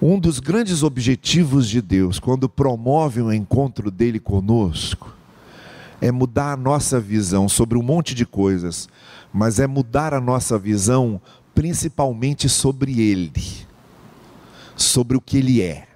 Um 0.00 0.18
dos 0.18 0.38
grandes 0.38 0.82
objetivos 0.82 1.68
de 1.68 1.82
Deus, 1.82 2.18
quando 2.18 2.48
promove 2.48 3.20
um 3.20 3.32
encontro 3.32 3.90
dele 3.90 4.18
conosco, 4.18 5.14
é 6.00 6.10
mudar 6.10 6.52
a 6.52 6.56
nossa 6.56 6.98
visão 6.98 7.48
sobre 7.48 7.76
um 7.76 7.82
monte 7.82 8.14
de 8.14 8.24
coisas, 8.24 8.88
mas 9.32 9.58
é 9.58 9.66
mudar 9.66 10.14
a 10.14 10.20
nossa 10.20 10.58
visão 10.58 11.20
principalmente 11.54 12.48
sobre 12.48 12.98
Ele, 12.98 13.32
sobre 14.82 15.16
o 15.16 15.20
que 15.20 15.38
Ele 15.38 15.60
é. 15.62 15.88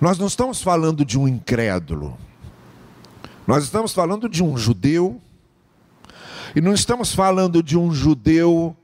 Nós 0.00 0.18
não 0.18 0.26
estamos 0.26 0.62
falando 0.62 1.04
de 1.04 1.18
um 1.18 1.26
incrédulo, 1.26 2.16
nós 3.46 3.64
estamos 3.64 3.92
falando 3.92 4.28
de 4.28 4.42
um 4.42 4.56
judeu, 4.56 5.20
e 6.54 6.60
não 6.60 6.74
estamos 6.74 7.14
falando 7.14 7.62
de 7.62 7.78
um 7.78 7.92
judeu 7.92 8.76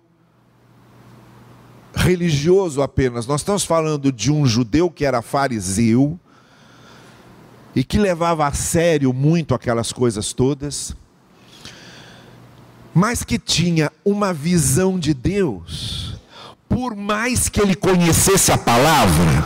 religioso 1.95 2.81
apenas, 2.81 3.27
nós 3.27 3.43
estamos 3.43 3.65
falando 3.65 4.11
de 4.11 4.33
um 4.33 4.47
judeu 4.47 4.91
que 4.91 5.05
era 5.05 5.21
fariseu 5.21 6.19
e 7.75 7.85
que 7.85 7.99
levava 7.99 8.47
a 8.47 8.53
sério 8.53 9.13
muito 9.13 9.55
aquelas 9.55 9.93
coisas 9.93 10.33
todas, 10.33 10.95
mas 12.95 13.23
que 13.23 13.39
tinha 13.39 13.91
uma 14.05 14.33
visão 14.33 14.99
de 14.99 15.15
Deus, 15.15 16.12
por 16.73 16.97
mais 16.97 17.51
que 17.51 17.61
ele 17.61 17.75
conhecesse 17.75 18.51
a 18.51 18.57
palavra, 18.57 19.45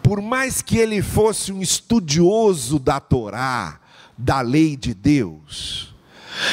por 0.00 0.22
mais 0.22 0.62
que 0.62 0.78
ele 0.78 1.02
fosse 1.02 1.50
um 1.50 1.60
estudioso 1.60 2.78
da 2.78 3.00
Torá, 3.00 3.80
da 4.16 4.40
lei 4.40 4.76
de 4.76 4.94
Deus, 4.94 5.92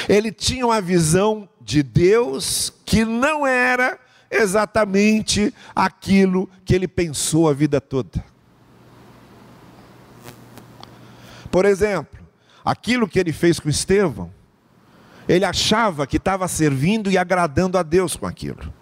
ele 0.08 0.32
tinha 0.32 0.66
uma 0.66 0.82
visão 0.82 1.48
de 1.62 1.84
Deus 1.84 2.74
que 2.84 3.06
não 3.06 3.46
era 3.46 4.00
exatamente 4.32 5.54
aquilo 5.76 6.50
que 6.66 6.74
ele 6.74 6.88
pensou 6.88 7.48
a 7.48 7.54
vida 7.54 7.80
toda. 7.80 8.26
Por 11.52 11.66
exemplo, 11.66 12.20
aquilo 12.66 13.08
que 13.08 13.20
ele 13.20 13.32
fez 13.32 13.60
com 13.60 13.70
Estevão, 13.70 14.32
ele 15.28 15.46
achava 15.46 16.08
que 16.08 16.18
estava 16.18 16.48
servindo 16.48 17.12
e 17.12 17.20
agradando 17.20 17.78
a 17.78 17.84
Deus 17.84 18.16
com 18.16 18.26
aquilo. 18.26 18.79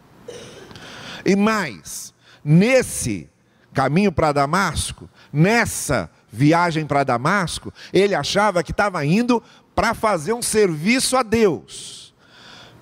E 1.27 1.35
mais, 1.35 2.13
nesse 2.43 3.29
caminho 3.73 4.11
para 4.11 4.31
Damasco, 4.31 5.09
nessa 5.31 6.09
viagem 6.31 6.87
para 6.87 7.03
Damasco, 7.03 7.71
ele 7.93 8.15
achava 8.15 8.63
que 8.63 8.71
estava 8.71 9.05
indo 9.05 9.43
para 9.75 9.93
fazer 9.93 10.33
um 10.33 10.41
serviço 10.41 11.15
a 11.15 11.21
Deus 11.21 12.07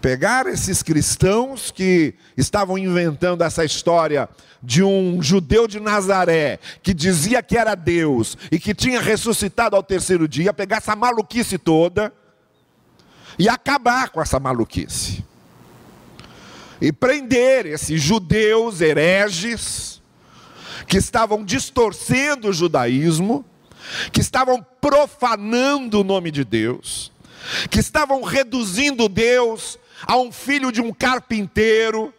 pegar 0.05 0.45
esses 0.45 0.83
cristãos 0.83 1.71
que 1.71 2.13
estavam 2.37 2.77
inventando 2.77 3.43
essa 3.43 3.65
história 3.65 4.29
de 4.61 4.83
um 4.83 5.19
judeu 5.19 5.67
de 5.67 5.79
Nazaré 5.79 6.59
que 6.83 6.93
dizia 6.93 7.41
que 7.41 7.57
era 7.57 7.73
Deus 7.73 8.37
e 8.51 8.59
que 8.59 8.75
tinha 8.75 9.01
ressuscitado 9.01 9.75
ao 9.75 9.81
terceiro 9.81 10.27
dia, 10.27 10.53
pegar 10.53 10.77
essa 10.77 10.95
maluquice 10.95 11.57
toda 11.57 12.13
e 13.39 13.49
acabar 13.49 14.09
com 14.09 14.21
essa 14.21 14.39
maluquice. 14.39 15.25
E 16.81 16.91
prender 16.91 17.65
esses 17.65 18.01
judeus 18.01 18.81
hereges 18.81 20.01
que 20.87 20.97
estavam 20.97 21.43
distorcendo 21.43 22.49
o 22.49 22.53
judaísmo, 22.53 23.45
que 24.11 24.21
estavam 24.21 24.65
profanando 24.81 26.01
o 26.01 26.03
nome 26.03 26.31
de 26.31 26.43
Deus, 26.43 27.11
que 27.69 27.79
estavam 27.79 28.21
reduzindo 28.23 29.07
Deus 29.07 29.79
a 30.03 30.17
um 30.17 30.31
filho 30.31 30.71
de 30.71 30.81
um 30.81 30.91
carpinteiro, 30.91 32.13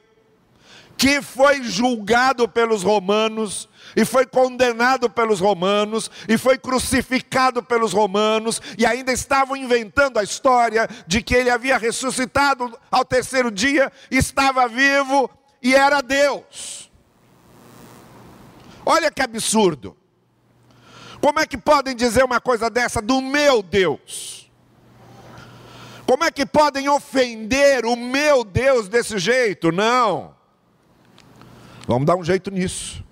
que 0.97 1.21
foi 1.21 1.63
julgado 1.63 2.49
pelos 2.49 2.83
romanos, 2.83 3.69
e 3.97 4.05
foi 4.05 4.27
condenado 4.27 5.09
pelos 5.09 5.41
romanos, 5.41 6.11
e 6.29 6.37
foi 6.37 6.59
crucificado 6.59 7.63
pelos 7.63 7.95
romanos, 7.95 8.61
e 8.77 8.85
ainda 8.85 9.11
estavam 9.11 9.57
inventando 9.57 10.19
a 10.19 10.23
história 10.23 10.87
de 11.07 11.23
que 11.23 11.35
ele 11.35 11.49
havia 11.49 11.79
ressuscitado 11.79 12.79
ao 12.91 13.07
terceiro 13.07 13.51
dia, 13.51 13.91
estava 14.11 14.69
vivo 14.69 15.31
e 15.63 15.75
era 15.75 16.03
Deus. 16.03 16.91
Olha 18.85 19.11
que 19.11 19.23
absurdo. 19.23 19.97
Como 21.19 21.41
é 21.41 21.47
que 21.47 21.57
podem 21.57 21.97
dizer 21.97 22.23
uma 22.23 22.41
coisa 22.41 22.69
dessa 22.69 23.01
do 23.01 23.23
meu 23.23 23.63
Deus? 23.63 24.49
Como 26.07 26.23
é 26.23 26.31
que 26.31 26.45
podem 26.45 26.89
ofender 26.89 27.85
o 27.87 27.97
meu 27.97 28.45
Deus 28.45 28.89
desse 28.89 29.19
jeito? 29.19 29.73
Não. 29.73 30.37
Vamos 31.89 32.07
dar 32.07 32.15
um 32.15 32.23
jeito 32.23 32.51
nisso. 32.51 33.06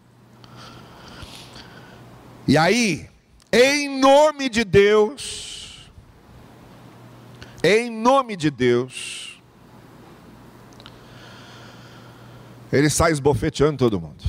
E 2.46 2.58
aí, 2.58 3.08
em 3.50 3.98
nome 3.98 4.50
de 4.50 4.64
Deus, 4.64 5.90
em 7.62 7.90
nome 7.90 8.36
de 8.36 8.50
Deus, 8.50 9.40
ele 12.70 12.90
sai 12.90 13.12
esbofeteando 13.12 13.78
todo 13.78 13.98
mundo, 13.98 14.22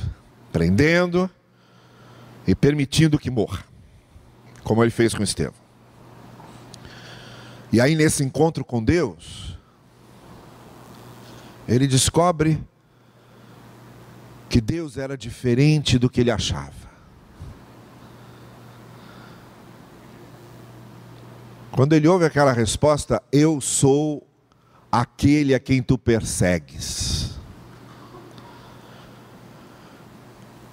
prendendo 0.50 1.28
e 2.46 2.54
permitindo 2.54 3.18
que 3.18 3.30
morra, 3.30 3.62
como 4.64 4.82
ele 4.82 4.90
fez 4.90 5.12
com 5.12 5.22
Estevão. 5.22 5.66
E 7.70 7.82
aí, 7.82 7.94
nesse 7.94 8.24
encontro 8.24 8.64
com 8.64 8.82
Deus, 8.82 9.58
ele 11.68 11.86
descobre 11.86 12.58
que 14.48 14.60
Deus 14.60 14.96
era 14.96 15.18
diferente 15.18 15.98
do 15.98 16.08
que 16.08 16.22
ele 16.22 16.30
achava. 16.30 16.85
Quando 21.76 21.92
ele 21.92 22.08
ouve 22.08 22.24
aquela 22.24 22.54
resposta, 22.54 23.22
eu 23.30 23.60
sou 23.60 24.26
aquele 24.90 25.54
a 25.54 25.60
quem 25.60 25.82
tu 25.82 25.98
persegues. 25.98 27.38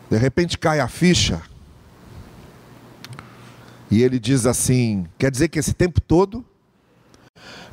De 0.10 0.16
repente 0.18 0.58
cai 0.58 0.80
a 0.80 0.88
ficha. 0.88 1.42
E 3.92 4.02
ele 4.02 4.18
diz 4.18 4.46
assim: 4.46 5.06
quer 5.18 5.30
dizer 5.30 5.50
que 5.50 5.60
esse 5.60 5.74
tempo 5.74 6.00
todo 6.00 6.46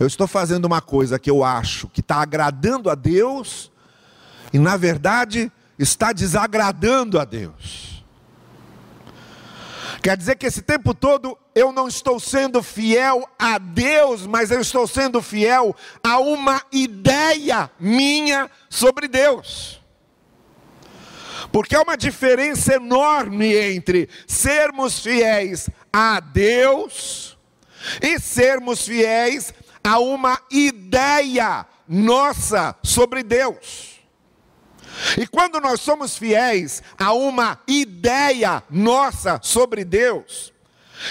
eu 0.00 0.08
estou 0.08 0.26
fazendo 0.26 0.64
uma 0.64 0.80
coisa 0.80 1.16
que 1.16 1.30
eu 1.30 1.44
acho 1.44 1.86
que 1.86 2.00
está 2.00 2.16
agradando 2.16 2.90
a 2.90 2.96
Deus, 2.96 3.70
e 4.52 4.58
na 4.58 4.76
verdade 4.76 5.52
está 5.78 6.12
desagradando 6.12 7.16
a 7.20 7.24
Deus. 7.24 8.04
Quer 10.02 10.16
dizer 10.16 10.34
que 10.34 10.46
esse 10.46 10.62
tempo 10.62 10.92
todo 10.92 11.38
eu 11.54 11.72
não 11.72 11.88
estou 11.88 12.20
sendo 12.20 12.62
fiel 12.62 13.28
a 13.38 13.58
Deus, 13.58 14.26
mas 14.26 14.50
eu 14.50 14.60
estou 14.60 14.86
sendo 14.86 15.20
fiel 15.20 15.74
a 16.02 16.18
uma 16.18 16.62
ideia 16.72 17.70
minha 17.78 18.50
sobre 18.68 19.08
Deus. 19.08 19.80
Porque 21.52 21.74
há 21.74 21.82
uma 21.82 21.96
diferença 21.96 22.74
enorme 22.74 23.54
entre 23.54 24.08
sermos 24.26 25.00
fiéis 25.00 25.68
a 25.92 26.20
Deus 26.20 27.36
e 28.00 28.20
sermos 28.20 28.86
fiéis 28.86 29.52
a 29.82 29.98
uma 29.98 30.40
ideia 30.50 31.66
nossa 31.88 32.76
sobre 32.82 33.22
Deus. 33.22 34.00
E 35.16 35.26
quando 35.26 35.60
nós 35.60 35.80
somos 35.80 36.16
fiéis 36.16 36.82
a 36.98 37.12
uma 37.12 37.58
ideia 37.66 38.62
nossa 38.70 39.40
sobre 39.42 39.84
Deus, 39.84 40.52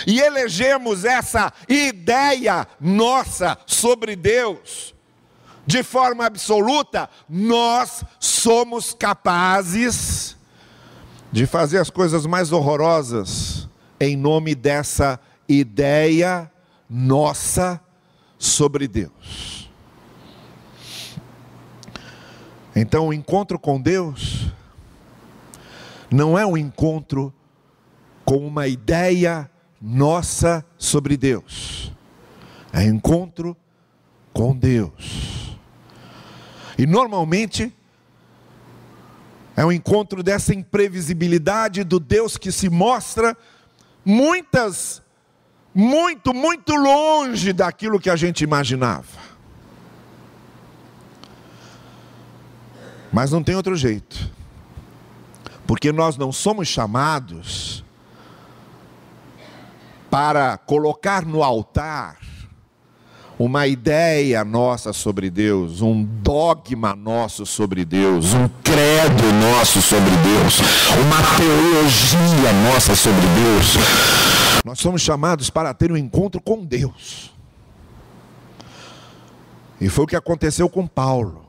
e 0.05 0.19
elegemos 0.19 1.05
essa 1.05 1.51
ideia 1.67 2.67
nossa 2.79 3.57
sobre 3.65 4.15
Deus, 4.15 4.93
de 5.65 5.83
forma 5.83 6.25
absoluta, 6.25 7.09
nós 7.27 8.03
somos 8.19 8.93
capazes 8.93 10.35
de 11.31 11.45
fazer 11.45 11.77
as 11.77 11.89
coisas 11.89 12.25
mais 12.25 12.51
horrorosas 12.51 13.69
em 13.99 14.15
nome 14.15 14.55
dessa 14.55 15.19
ideia 15.47 16.51
nossa 16.89 17.79
sobre 18.37 18.87
Deus. 18.87 19.69
Então, 22.75 23.09
o 23.09 23.13
encontro 23.13 23.59
com 23.59 23.79
Deus 23.79 24.51
não 26.09 26.37
é 26.37 26.45
um 26.45 26.57
encontro 26.57 27.33
com 28.23 28.37
uma 28.37 28.67
ideia 28.67 29.51
nossa 29.81 30.65
sobre 30.77 31.15
Deus, 31.17 31.91
é 32.71 32.83
encontro 32.83 33.55
com 34.33 34.55
Deus. 34.55 35.57
E 36.77 36.85
normalmente, 36.85 37.73
É 39.59 39.65
um 39.65 39.73
encontro 39.73 40.23
dessa 40.23 40.53
imprevisibilidade 40.53 41.83
do 41.83 41.99
Deus 41.99 42.37
que 42.37 42.49
se 42.49 42.69
mostra 42.69 43.35
muitas, 44.05 45.01
muito, 45.75 46.33
muito 46.33 46.73
longe 46.73 47.51
daquilo 47.51 47.99
que 47.99 48.09
a 48.09 48.15
gente 48.15 48.41
imaginava. 48.41 49.19
Mas 53.11 53.31
não 53.31 53.43
tem 53.43 53.53
outro 53.53 53.75
jeito, 53.75 54.31
porque 55.67 55.91
nós 55.91 56.15
não 56.15 56.31
somos 56.31 56.69
chamados 56.69 57.83
para 60.09 60.57
colocar 60.57 61.25
no 61.25 61.43
altar 61.43 62.17
uma 63.39 63.65
ideia 63.67 64.43
nossa 64.43 64.91
sobre 64.91 65.29
Deus, 65.29 65.81
um 65.81 66.03
dogma 66.03 66.93
nosso 66.93 67.45
sobre 67.45 67.85
Deus, 67.85 68.33
um 68.33 68.49
credo 68.61 69.31
nosso 69.39 69.81
sobre 69.81 70.09
Deus, 70.09 70.59
uma 70.99 71.37
teologia 71.37 72.53
nossa 72.69 72.95
sobre 72.97 73.21
Deus. 73.21 73.75
Nós 74.65 74.79
somos 74.79 75.01
chamados 75.01 75.49
para 75.49 75.73
ter 75.73 75.89
um 75.89 75.95
encontro 75.95 76.41
com 76.41 76.65
Deus. 76.65 77.33
E 79.79 79.87
foi 79.87 80.03
o 80.03 80.07
que 80.07 80.17
aconteceu 80.17 80.69
com 80.69 80.85
Paulo. 80.85 81.45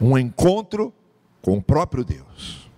Um 0.00 0.16
encontro 0.16 0.94
com 1.42 1.58
o 1.58 1.62
próprio 1.62 2.02
Deus. 2.02 2.70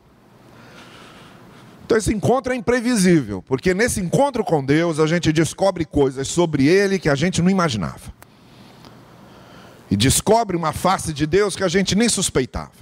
Então 1.95 2.01
esse 2.01 2.13
encontro 2.13 2.53
é 2.53 2.57
imprevisível, 2.57 3.41
porque 3.41 3.73
nesse 3.73 4.01
encontro 4.01 4.43
com 4.43 4.65
Deus 4.65 4.99
a 4.99 5.07
gente 5.07 5.33
descobre 5.33 5.85
coisas 5.85 6.27
sobre 6.27 6.67
Ele 6.67 6.99
que 6.99 7.09
a 7.09 7.15
gente 7.15 7.41
não 7.41 7.49
imaginava. 7.49 8.13
E 9.89 9.97
descobre 9.97 10.57
uma 10.57 10.73
face 10.73 11.13
de 11.13 11.25
Deus 11.25 11.55
que 11.55 11.63
a 11.63 11.69
gente 11.69 11.95
nem 11.95 12.09
suspeitava. 12.09 12.73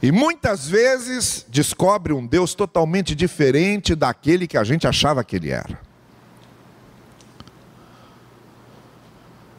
E 0.00 0.12
muitas 0.12 0.68
vezes 0.68 1.44
descobre 1.48 2.12
um 2.12 2.24
Deus 2.24 2.54
totalmente 2.54 3.12
diferente 3.12 3.96
daquele 3.96 4.46
que 4.46 4.56
a 4.56 4.62
gente 4.62 4.86
achava 4.86 5.24
que 5.24 5.34
ele 5.34 5.50
era. 5.50 5.80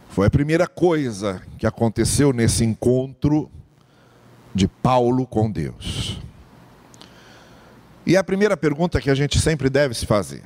Foi 0.07 0.27
a 0.27 0.31
primeira 0.31 0.67
coisa 0.67 1.41
que 1.57 1.67
aconteceu 1.67 2.31
nesse 2.31 2.63
encontro 2.63 3.51
de 4.55 4.69
Paulo 4.69 5.27
com 5.27 5.51
Deus. 5.51 6.25
E 8.07 8.15
a 8.15 8.23
primeira 8.23 8.55
pergunta 8.55 9.01
que 9.01 9.09
a 9.09 9.13
gente 9.13 9.37
sempre 9.37 9.69
deve 9.69 9.93
se 9.93 10.05
fazer: 10.05 10.45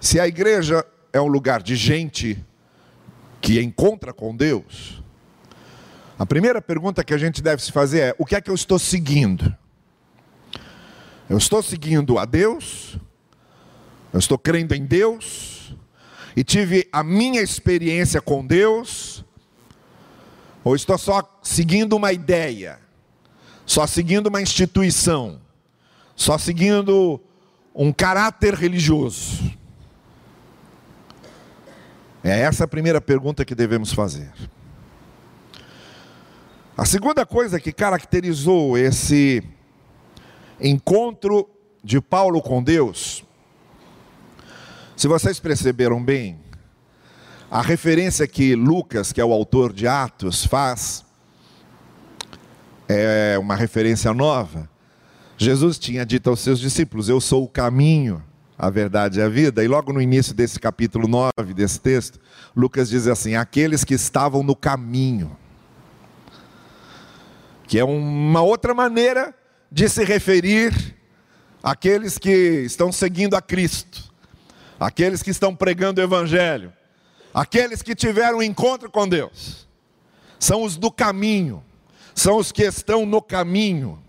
se 0.00 0.20
a 0.20 0.28
igreja 0.28 0.86
é 1.12 1.20
um 1.20 1.26
lugar 1.26 1.60
de 1.60 1.74
gente 1.74 2.38
que 3.40 3.60
encontra 3.60 4.12
com 4.12 4.36
Deus, 4.36 5.02
a 6.16 6.24
primeira 6.24 6.62
pergunta 6.62 7.02
que 7.02 7.12
a 7.12 7.18
gente 7.18 7.42
deve 7.42 7.60
se 7.64 7.72
fazer 7.72 7.98
é: 7.98 8.14
o 8.16 8.24
que 8.24 8.36
é 8.36 8.40
que 8.40 8.48
eu 8.48 8.54
estou 8.54 8.78
seguindo? 8.78 9.52
Eu 11.28 11.36
estou 11.36 11.64
seguindo 11.64 12.16
a 12.16 12.24
Deus? 12.24 12.96
Eu 14.12 14.20
estou 14.20 14.38
crendo 14.38 14.76
em 14.76 14.86
Deus? 14.86 15.74
E 16.36 16.44
tive 16.44 16.88
a 16.92 17.02
minha 17.02 17.42
experiência 17.42 18.20
com 18.20 18.46
Deus? 18.46 19.24
Ou 20.62 20.76
estou 20.76 20.96
só 20.96 21.40
seguindo 21.42 21.96
uma 21.96 22.12
ideia? 22.12 22.78
Só 23.66 23.84
seguindo 23.84 24.28
uma 24.28 24.40
instituição? 24.40 25.47
Só 26.18 26.36
seguindo 26.36 27.20
um 27.72 27.92
caráter 27.92 28.52
religioso? 28.52 29.56
É 32.24 32.40
essa 32.40 32.64
a 32.64 32.68
primeira 32.68 33.00
pergunta 33.00 33.44
que 33.44 33.54
devemos 33.54 33.92
fazer. 33.92 34.32
A 36.76 36.84
segunda 36.84 37.24
coisa 37.24 37.60
que 37.60 37.72
caracterizou 37.72 38.76
esse 38.76 39.44
encontro 40.60 41.48
de 41.84 42.00
Paulo 42.00 42.42
com 42.42 42.64
Deus, 42.64 43.24
se 44.96 45.06
vocês 45.06 45.38
perceberam 45.38 46.02
bem, 46.04 46.40
a 47.48 47.62
referência 47.62 48.26
que 48.26 48.56
Lucas, 48.56 49.12
que 49.12 49.20
é 49.20 49.24
o 49.24 49.32
autor 49.32 49.72
de 49.72 49.86
Atos, 49.86 50.44
faz, 50.44 51.04
é 52.88 53.38
uma 53.38 53.54
referência 53.54 54.12
nova. 54.12 54.68
Jesus 55.40 55.78
tinha 55.78 56.04
dito 56.04 56.28
aos 56.28 56.40
seus 56.40 56.58
discípulos: 56.58 57.08
Eu 57.08 57.20
sou 57.20 57.44
o 57.44 57.48
caminho, 57.48 58.20
a 58.58 58.68
verdade 58.68 59.20
e 59.20 59.22
a 59.22 59.28
vida. 59.28 59.62
E 59.62 59.68
logo 59.68 59.92
no 59.92 60.02
início 60.02 60.34
desse 60.34 60.58
capítulo 60.58 61.06
9, 61.06 61.54
desse 61.54 61.80
texto, 61.80 62.18
Lucas 62.56 62.90
diz 62.90 63.06
assim: 63.06 63.36
Aqueles 63.36 63.84
que 63.84 63.94
estavam 63.94 64.42
no 64.42 64.56
caminho. 64.56 65.36
Que 67.68 67.78
é 67.78 67.84
uma 67.84 68.42
outra 68.42 68.74
maneira 68.74 69.32
de 69.70 69.88
se 69.88 70.02
referir 70.02 70.96
àqueles 71.62 72.18
que 72.18 72.30
estão 72.64 72.90
seguindo 72.90 73.36
a 73.36 73.42
Cristo, 73.42 74.12
aqueles 74.80 75.22
que 75.22 75.30
estão 75.30 75.54
pregando 75.54 76.00
o 76.00 76.04
Evangelho, 76.04 76.72
aqueles 77.32 77.80
que 77.80 77.94
tiveram 77.94 78.38
um 78.38 78.42
encontro 78.42 78.90
com 78.90 79.06
Deus. 79.06 79.68
São 80.40 80.64
os 80.64 80.76
do 80.76 80.90
caminho, 80.90 81.62
são 82.12 82.38
os 82.38 82.50
que 82.50 82.64
estão 82.64 83.06
no 83.06 83.22
caminho. 83.22 84.02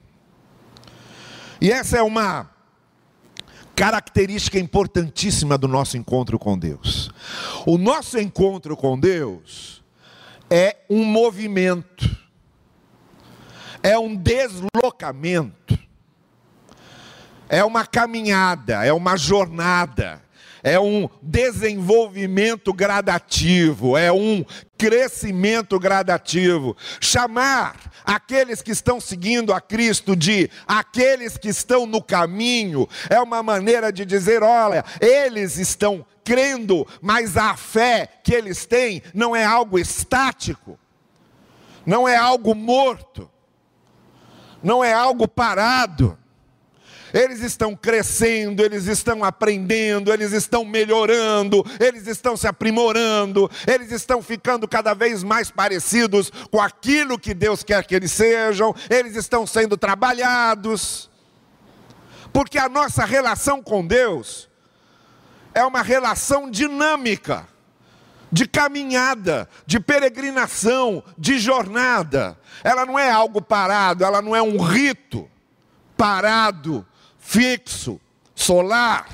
E 1.61 1.71
essa 1.71 1.97
é 1.97 2.01
uma 2.01 2.49
característica 3.75 4.59
importantíssima 4.59 5.57
do 5.57 5.67
nosso 5.67 5.97
encontro 5.97 6.37
com 6.37 6.57
Deus. 6.57 7.11
O 7.65 7.77
nosso 7.77 8.19
encontro 8.19 8.75
com 8.75 8.99
Deus 8.99 9.83
é 10.49 10.77
um 10.89 11.05
movimento, 11.05 12.17
é 13.81 13.97
um 13.97 14.15
deslocamento, 14.15 15.77
é 17.47 17.63
uma 17.63 17.85
caminhada, 17.85 18.85
é 18.85 18.91
uma 18.91 19.15
jornada 19.15 20.21
é 20.63 20.79
um 20.79 21.09
desenvolvimento 21.21 22.73
gradativo, 22.73 23.97
é 23.97 24.11
um 24.11 24.45
crescimento 24.77 25.79
gradativo. 25.79 26.75
Chamar 26.99 27.91
aqueles 28.03 28.61
que 28.61 28.71
estão 28.71 28.99
seguindo 28.99 29.53
a 29.53 29.61
Cristo 29.61 30.15
de 30.15 30.49
aqueles 30.67 31.37
que 31.37 31.49
estão 31.49 31.85
no 31.85 32.01
caminho 32.01 32.87
é 33.09 33.19
uma 33.19 33.43
maneira 33.43 33.91
de 33.91 34.05
dizer: 34.05 34.43
olha, 34.43 34.83
eles 34.99 35.57
estão 35.57 36.05
crendo, 36.23 36.87
mas 37.01 37.37
a 37.37 37.55
fé 37.55 38.07
que 38.23 38.33
eles 38.33 38.65
têm 38.65 39.01
não 39.13 39.35
é 39.35 39.43
algo 39.43 39.79
estático, 39.79 40.77
não 41.85 42.07
é 42.07 42.15
algo 42.15 42.53
morto, 42.53 43.29
não 44.61 44.83
é 44.83 44.93
algo 44.93 45.27
parado 45.27 46.17
eles 47.13 47.41
estão 47.41 47.75
crescendo, 47.75 48.63
eles 48.63 48.85
estão 48.85 49.23
aprendendo, 49.23 50.11
eles 50.11 50.31
estão 50.31 50.63
melhorando, 50.65 51.65
eles 51.79 52.07
estão 52.07 52.35
se 52.35 52.47
aprimorando, 52.47 53.49
eles 53.67 53.91
estão 53.91 54.21
ficando 54.21 54.67
cada 54.67 54.93
vez 54.93 55.23
mais 55.23 55.49
parecidos 55.49 56.31
com 56.51 56.61
aquilo 56.61 57.19
que 57.19 57.33
Deus 57.33 57.63
quer 57.63 57.85
que 57.85 57.95
eles 57.95 58.11
sejam, 58.11 58.75
eles 58.89 59.15
estão 59.15 59.45
sendo 59.45 59.77
trabalhados. 59.77 61.09
Porque 62.31 62.57
a 62.57 62.69
nossa 62.69 63.05
relação 63.05 63.61
com 63.61 63.85
Deus 63.85 64.49
é 65.53 65.63
uma 65.63 65.81
relação 65.81 66.49
dinâmica, 66.49 67.47
de 68.31 68.47
caminhada, 68.47 69.49
de 69.65 69.79
peregrinação, 69.79 71.03
de 71.17 71.39
jornada. 71.39 72.37
Ela 72.63 72.85
não 72.85 72.97
é 72.97 73.09
algo 73.09 73.41
parado, 73.41 74.03
ela 74.03 74.21
não 74.21 74.35
é 74.35 74.41
um 74.41 74.61
rito 74.61 75.29
parado, 75.97 76.85
fixo, 77.29 78.01
solar. 78.33 79.07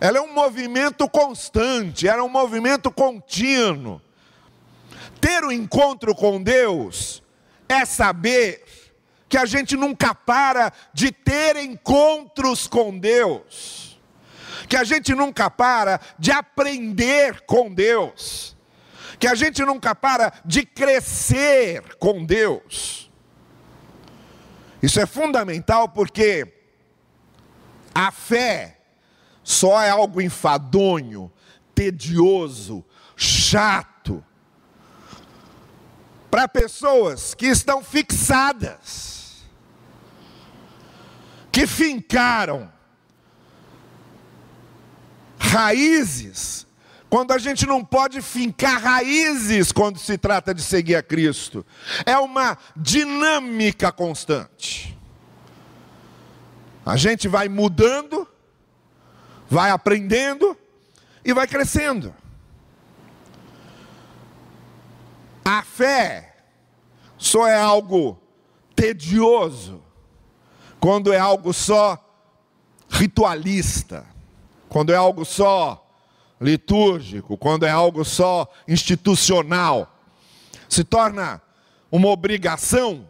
Ela 0.00 0.16
é 0.16 0.20
um 0.22 0.32
movimento 0.32 1.06
constante, 1.06 2.08
ela 2.08 2.20
é 2.20 2.22
um 2.22 2.30
movimento 2.30 2.90
contínuo. 2.90 4.00
Ter 5.20 5.44
o 5.44 5.48
um 5.48 5.52
encontro 5.52 6.14
com 6.14 6.42
Deus 6.42 7.22
é 7.68 7.84
saber 7.84 8.64
que 9.28 9.36
a 9.36 9.44
gente 9.44 9.76
nunca 9.76 10.14
para 10.14 10.72
de 10.94 11.12
ter 11.12 11.56
encontros 11.56 12.66
com 12.66 12.98
Deus, 12.98 14.00
que 14.68 14.76
a 14.76 14.84
gente 14.84 15.14
nunca 15.14 15.50
para 15.50 16.00
de 16.18 16.30
aprender 16.30 17.42
com 17.42 17.72
Deus, 17.72 18.56
que 19.18 19.26
a 19.26 19.34
gente 19.34 19.62
nunca 19.62 19.94
para 19.94 20.32
de 20.42 20.64
crescer 20.64 21.96
com 21.98 22.24
Deus. 22.24 23.05
Isso 24.86 25.00
é 25.00 25.04
fundamental 25.06 25.88
porque 25.88 26.46
a 27.92 28.12
fé 28.12 28.80
só 29.42 29.82
é 29.82 29.90
algo 29.90 30.20
enfadonho, 30.20 31.28
tedioso, 31.74 32.84
chato, 33.16 34.24
para 36.30 36.46
pessoas 36.46 37.34
que 37.34 37.46
estão 37.46 37.82
fixadas, 37.82 39.44
que 41.50 41.66
fincaram 41.66 42.72
raízes 45.36 46.64
quando 47.16 47.32
a 47.32 47.38
gente 47.38 47.64
não 47.66 47.82
pode 47.82 48.20
fincar 48.20 48.78
raízes 48.78 49.72
quando 49.72 49.98
se 49.98 50.18
trata 50.18 50.52
de 50.52 50.60
seguir 50.60 50.96
a 50.96 51.02
Cristo. 51.02 51.64
É 52.04 52.18
uma 52.18 52.58
dinâmica 52.76 53.90
constante. 53.90 54.94
A 56.84 56.94
gente 56.94 57.26
vai 57.26 57.48
mudando, 57.48 58.28
vai 59.48 59.70
aprendendo 59.70 60.54
e 61.24 61.32
vai 61.32 61.46
crescendo. 61.46 62.14
A 65.42 65.62
fé 65.62 66.36
só 67.16 67.48
é 67.48 67.58
algo 67.58 68.20
tedioso 68.74 69.82
quando 70.78 71.14
é 71.14 71.18
algo 71.18 71.54
só 71.54 71.98
ritualista, 72.90 74.04
quando 74.68 74.92
é 74.92 74.96
algo 74.96 75.24
só 75.24 75.85
litúrgico, 76.40 77.36
quando 77.36 77.64
é 77.64 77.70
algo 77.70 78.04
só 78.04 78.46
institucional, 78.68 79.98
se 80.68 80.84
torna 80.84 81.40
uma 81.90 82.08
obrigação, 82.08 83.08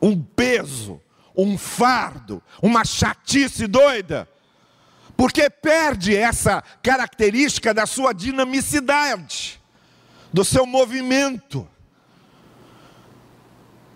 um 0.00 0.20
peso, 0.20 1.00
um 1.36 1.58
fardo, 1.58 2.42
uma 2.62 2.84
chatice 2.84 3.66
doida, 3.66 4.28
porque 5.16 5.50
perde 5.50 6.16
essa 6.16 6.62
característica 6.82 7.74
da 7.74 7.86
sua 7.86 8.12
dinamicidade, 8.12 9.60
do 10.32 10.44
seu 10.44 10.64
movimento. 10.64 11.68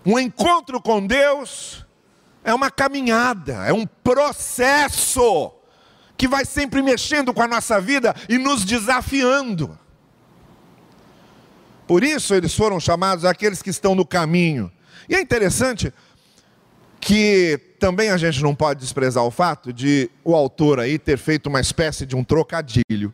Um 0.05 0.19
encontro 0.19 0.81
com 0.81 1.05
Deus 1.05 1.85
é 2.43 2.53
uma 2.53 2.69
caminhada, 2.69 3.65
é 3.65 3.71
um 3.71 3.85
processo 3.85 5.53
que 6.17 6.27
vai 6.27 6.45
sempre 6.45 6.81
mexendo 6.81 7.33
com 7.33 7.41
a 7.41 7.47
nossa 7.47 7.79
vida 7.81 8.15
e 8.29 8.37
nos 8.37 8.63
desafiando. 8.63 9.77
Por 11.87 12.03
isso 12.03 12.33
eles 12.33 12.55
foram 12.55 12.79
chamados 12.79 13.25
aqueles 13.25 13.61
que 13.61 13.69
estão 13.69 13.93
no 13.93 14.05
caminho. 14.05 14.71
E 15.09 15.15
é 15.15 15.21
interessante 15.21 15.93
que 16.99 17.59
também 17.79 18.09
a 18.09 18.17
gente 18.17 18.41
não 18.41 18.55
pode 18.55 18.79
desprezar 18.79 19.23
o 19.25 19.31
fato 19.31 19.73
de 19.73 20.09
o 20.23 20.33
autor 20.33 20.79
aí 20.79 20.97
ter 20.97 21.17
feito 21.17 21.47
uma 21.47 21.59
espécie 21.59 22.05
de 22.05 22.15
um 22.15 22.23
trocadilho, 22.23 23.13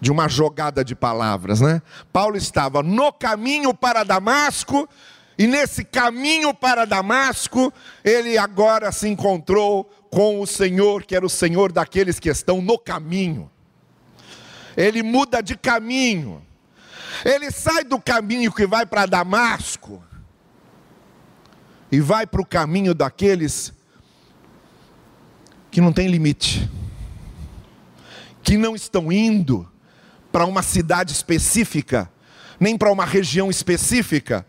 de 0.00 0.12
uma 0.12 0.28
jogada 0.28 0.84
de 0.84 0.94
palavras, 0.94 1.60
né? 1.60 1.82
Paulo 2.12 2.36
estava 2.36 2.82
no 2.84 3.12
caminho 3.12 3.74
para 3.74 4.04
Damasco 4.04 4.88
e 5.38 5.46
nesse 5.46 5.84
caminho 5.84 6.54
para 6.54 6.84
Damasco, 6.84 7.72
ele 8.04 8.38
agora 8.38 8.90
se 8.92 9.08
encontrou 9.08 9.90
com 10.16 10.40
o 10.40 10.46
Senhor, 10.46 11.04
que 11.04 11.14
era 11.14 11.26
o 11.26 11.28
Senhor 11.28 11.70
daqueles 11.70 12.18
que 12.18 12.30
estão 12.30 12.62
no 12.62 12.78
caminho. 12.78 13.50
Ele 14.74 15.02
muda 15.02 15.42
de 15.42 15.54
caminho. 15.54 16.42
Ele 17.22 17.50
sai 17.50 17.84
do 17.84 18.00
caminho 18.00 18.50
que 18.50 18.66
vai 18.66 18.86
para 18.86 19.04
Damasco 19.04 20.02
e 21.92 22.00
vai 22.00 22.26
para 22.26 22.40
o 22.40 22.46
caminho 22.46 22.94
daqueles 22.94 23.74
que 25.70 25.82
não 25.82 25.92
tem 25.92 26.08
limite, 26.08 26.66
que 28.42 28.56
não 28.56 28.74
estão 28.74 29.12
indo 29.12 29.70
para 30.32 30.46
uma 30.46 30.62
cidade 30.62 31.12
específica, 31.12 32.10
nem 32.58 32.78
para 32.78 32.90
uma 32.90 33.04
região 33.04 33.50
específica, 33.50 34.46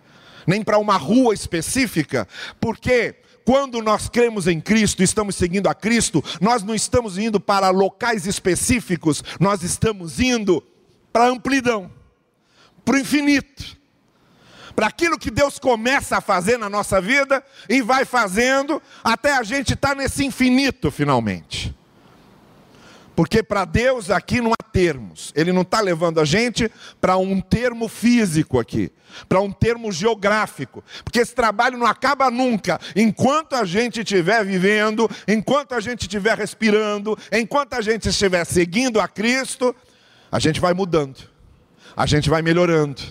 nem 0.48 0.64
para 0.64 0.78
uma 0.78 0.96
rua 0.96 1.34
específica, 1.34 2.26
porque 2.58 3.18
quando 3.48 3.82
nós 3.82 4.10
cremos 4.10 4.46
em 4.46 4.60
Cristo, 4.60 5.02
estamos 5.02 5.38
seguindo 5.38 5.68
a 5.68 5.74
Cristo, 5.74 6.22
nós 6.42 6.64
não 6.64 6.76
estamos 6.76 7.18
indo 7.18 7.40
para 7.40 7.70
locais 7.70 8.28
específicos, 8.28 9.24
nós 9.40 9.64
estamos 9.64 10.20
indo 10.20 10.62
para 11.14 11.24
a 11.24 11.30
amplidão, 11.30 11.90
para 12.84 12.96
o 12.96 13.00
infinito, 13.00 13.78
para 14.76 14.88
aquilo 14.88 15.18
que 15.18 15.32
Deus 15.32 15.60
começa 15.60 16.18
a 16.18 16.22
fazer 16.22 16.58
na 16.58 16.70
nossa 16.70 17.00
vida 17.00 17.42
e 17.70 17.82
vai 17.82 18.04
fazendo 18.04 18.82
até 19.02 19.32
a 19.32 19.44
gente 19.44 19.76
estar 19.76 19.90
tá 19.90 19.96
nesse 19.96 20.26
infinito 20.26 20.92
finalmente. 20.92 21.74
Porque 23.18 23.42
para 23.42 23.66
Deus 23.66 24.12
aqui 24.12 24.40
não 24.42 24.52
há 24.52 24.64
termos. 24.72 25.34
Ele 25.36 25.52
não 25.52 25.64
está 25.64 25.82
levando 25.82 26.20
a 26.20 26.24
gente 26.24 26.72
para 27.02 27.18
um 27.18 27.42
termo 27.42 27.88
físico 27.88 28.60
aqui, 28.60 28.92
para 29.28 29.42
um 29.42 29.52
termo 29.52 29.92
geográfico. 29.92 30.84
Porque 31.04 31.18
esse 31.18 31.34
trabalho 31.34 31.80
não 31.80 31.88
acaba 31.88 32.30
nunca. 32.30 32.80
Enquanto 32.96 33.54
a 33.56 33.66
gente 33.66 34.02
estiver 34.02 34.46
vivendo, 34.46 35.10
enquanto 35.28 35.74
a 35.74 35.80
gente 35.80 36.02
estiver 36.02 36.38
respirando, 36.38 37.18
enquanto 37.32 37.74
a 37.74 37.82
gente 37.82 38.08
estiver 38.08 38.46
seguindo 38.46 39.02
a 39.02 39.08
Cristo, 39.08 39.76
a 40.32 40.38
gente 40.38 40.60
vai 40.60 40.76
mudando, 40.76 41.18
a 41.96 42.06
gente 42.06 42.30
vai 42.30 42.44
melhorando, 42.44 43.02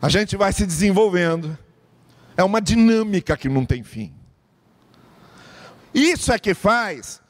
a 0.00 0.08
gente 0.08 0.38
vai 0.38 0.54
se 0.54 0.64
desenvolvendo. 0.64 1.58
É 2.34 2.42
uma 2.42 2.62
dinâmica 2.62 3.36
que 3.36 3.50
não 3.50 3.66
tem 3.66 3.82
fim. 3.82 4.14
Isso 5.92 6.32
é 6.32 6.38
que 6.38 6.54
faz 6.54 7.21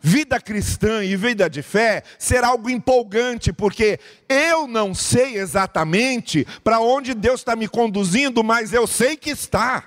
vida 0.00 0.40
cristã 0.40 1.04
e 1.04 1.16
vida 1.16 1.48
de 1.48 1.62
fé 1.62 2.02
ser 2.18 2.42
algo 2.42 2.70
empolgante, 2.70 3.52
porque 3.52 4.00
eu 4.28 4.66
não 4.66 4.94
sei 4.94 5.36
exatamente 5.36 6.46
para 6.64 6.80
onde 6.80 7.14
Deus 7.14 7.40
está 7.40 7.54
me 7.54 7.68
conduzindo, 7.68 8.42
mas 8.42 8.72
eu 8.72 8.86
sei 8.86 9.16
que 9.16 9.30
está. 9.30 9.84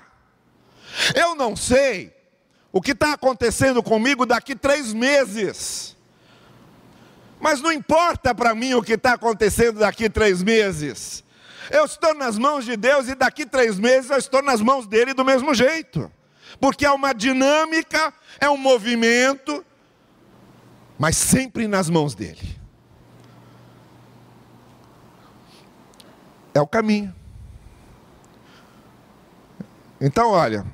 Eu 1.14 1.34
não 1.34 1.56
sei 1.56 2.14
o 2.72 2.80
que 2.80 2.92
está 2.92 3.12
acontecendo 3.12 3.82
comigo 3.82 4.24
daqui 4.24 4.54
três 4.54 4.92
meses. 4.92 5.96
Mas 7.40 7.60
não 7.60 7.72
importa 7.72 8.34
para 8.34 8.54
mim 8.54 8.74
o 8.74 8.82
que 8.82 8.94
está 8.94 9.14
acontecendo 9.14 9.80
daqui 9.80 10.08
três 10.08 10.42
meses. 10.42 11.22
Eu 11.70 11.84
estou 11.84 12.14
nas 12.14 12.38
mãos 12.38 12.64
de 12.64 12.76
Deus 12.76 13.08
e 13.08 13.14
daqui 13.14 13.44
três 13.44 13.78
meses 13.78 14.10
eu 14.10 14.18
estou 14.18 14.42
nas 14.42 14.60
mãos 14.60 14.86
dele 14.86 15.12
do 15.12 15.24
mesmo 15.24 15.54
jeito. 15.54 16.10
Porque 16.60 16.86
é 16.86 16.90
uma 16.90 17.12
dinâmica, 17.12 18.12
é 18.40 18.48
um 18.48 18.56
movimento, 18.56 19.64
mas 20.98 21.16
sempre 21.16 21.66
nas 21.66 21.90
mãos 21.90 22.14
dele. 22.14 22.58
É 26.52 26.60
o 26.60 26.66
caminho. 26.66 27.14
Então, 30.00 30.30
olha, 30.30 30.64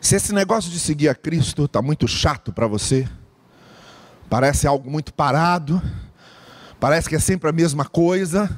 se 0.00 0.16
esse 0.16 0.32
negócio 0.32 0.70
de 0.70 0.78
seguir 0.78 1.08
a 1.08 1.14
Cristo 1.14 1.64
está 1.64 1.80
muito 1.80 2.08
chato 2.08 2.52
para 2.52 2.66
você, 2.66 3.08
parece 4.28 4.66
algo 4.66 4.90
muito 4.90 5.12
parado, 5.14 5.80
parece 6.80 7.08
que 7.08 7.14
é 7.14 7.20
sempre 7.20 7.48
a 7.48 7.52
mesma 7.52 7.84
coisa, 7.84 8.50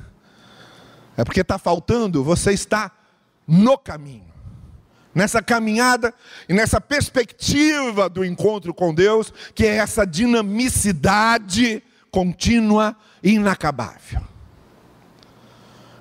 é 1.16 1.24
porque 1.24 1.40
está 1.40 1.58
faltando, 1.58 2.24
você 2.24 2.52
está 2.52 2.90
no 3.46 3.76
caminho 3.76 4.33
nessa 5.14 5.40
caminhada 5.40 6.12
e 6.48 6.52
nessa 6.52 6.80
perspectiva 6.80 8.08
do 8.08 8.24
encontro 8.24 8.74
com 8.74 8.92
Deus, 8.92 9.32
que 9.54 9.64
é 9.64 9.76
essa 9.76 10.04
dinamicidade 10.04 11.82
contínua 12.10 12.96
e 13.22 13.34
inacabável. 13.34 14.22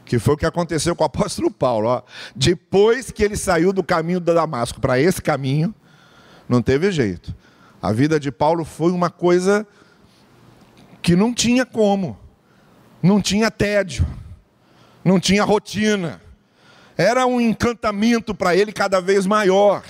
Que 0.06 0.19
foi 0.19 0.34
o 0.34 0.38
que 0.38 0.45
aconteceu 0.45 0.95
com 0.95 1.04
o 1.04 1.08
apóstolo 1.08 1.49
Paulo. 1.52 1.88
Ó. 1.88 2.02
Depois 2.36 3.12
que 3.12 3.23
ele 3.23 3.38
saiu 3.38 3.71
do 3.71 3.84
caminho 3.84 4.19
de 4.19 4.34
Damasco 4.34 4.82
para 4.82 4.99
esse 4.99 5.21
caminho, 5.21 5.73
não 6.49 6.62
teve 6.62 6.91
jeito. 6.91 7.34
A 7.82 7.91
vida 7.91 8.19
de 8.19 8.32
Paulo 8.32 8.65
foi 8.65 8.91
uma 8.91 9.10
coisa 9.10 9.65
que 11.02 11.15
não 11.15 11.34
tinha 11.34 11.65
como, 11.65 12.17
não 13.02 13.21
tinha 13.21 13.52
tédio, 13.52 14.06
não 15.04 15.19
tinha 15.19 15.43
rotina 15.43 16.22
era 16.97 17.25
um 17.25 17.41
encantamento 17.41 18.34
para 18.36 18.56
ele 18.56 18.71
cada 18.71 18.99
vez 19.01 19.25
maior. 19.25 19.84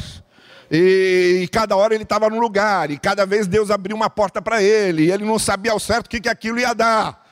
E, 0.71 1.41
e 1.43 1.47
cada 1.49 1.75
hora 1.75 1.93
ele 1.93 2.03
estava 2.03 2.29
no 2.29 2.39
lugar, 2.39 2.89
e 2.89 2.97
cada 2.97 3.25
vez 3.25 3.45
Deus 3.45 3.69
abriu 3.69 3.95
uma 3.95 4.09
porta 4.09 4.41
para 4.41 4.63
ele, 4.63 5.03
e 5.03 5.11
ele 5.11 5.25
não 5.25 5.37
sabia 5.37 5.71
ao 5.71 5.79
certo 5.79 6.07
o 6.07 6.09
que, 6.09 6.21
que 6.21 6.29
aquilo 6.29 6.59
ia 6.59 6.73
dar. 6.73 7.23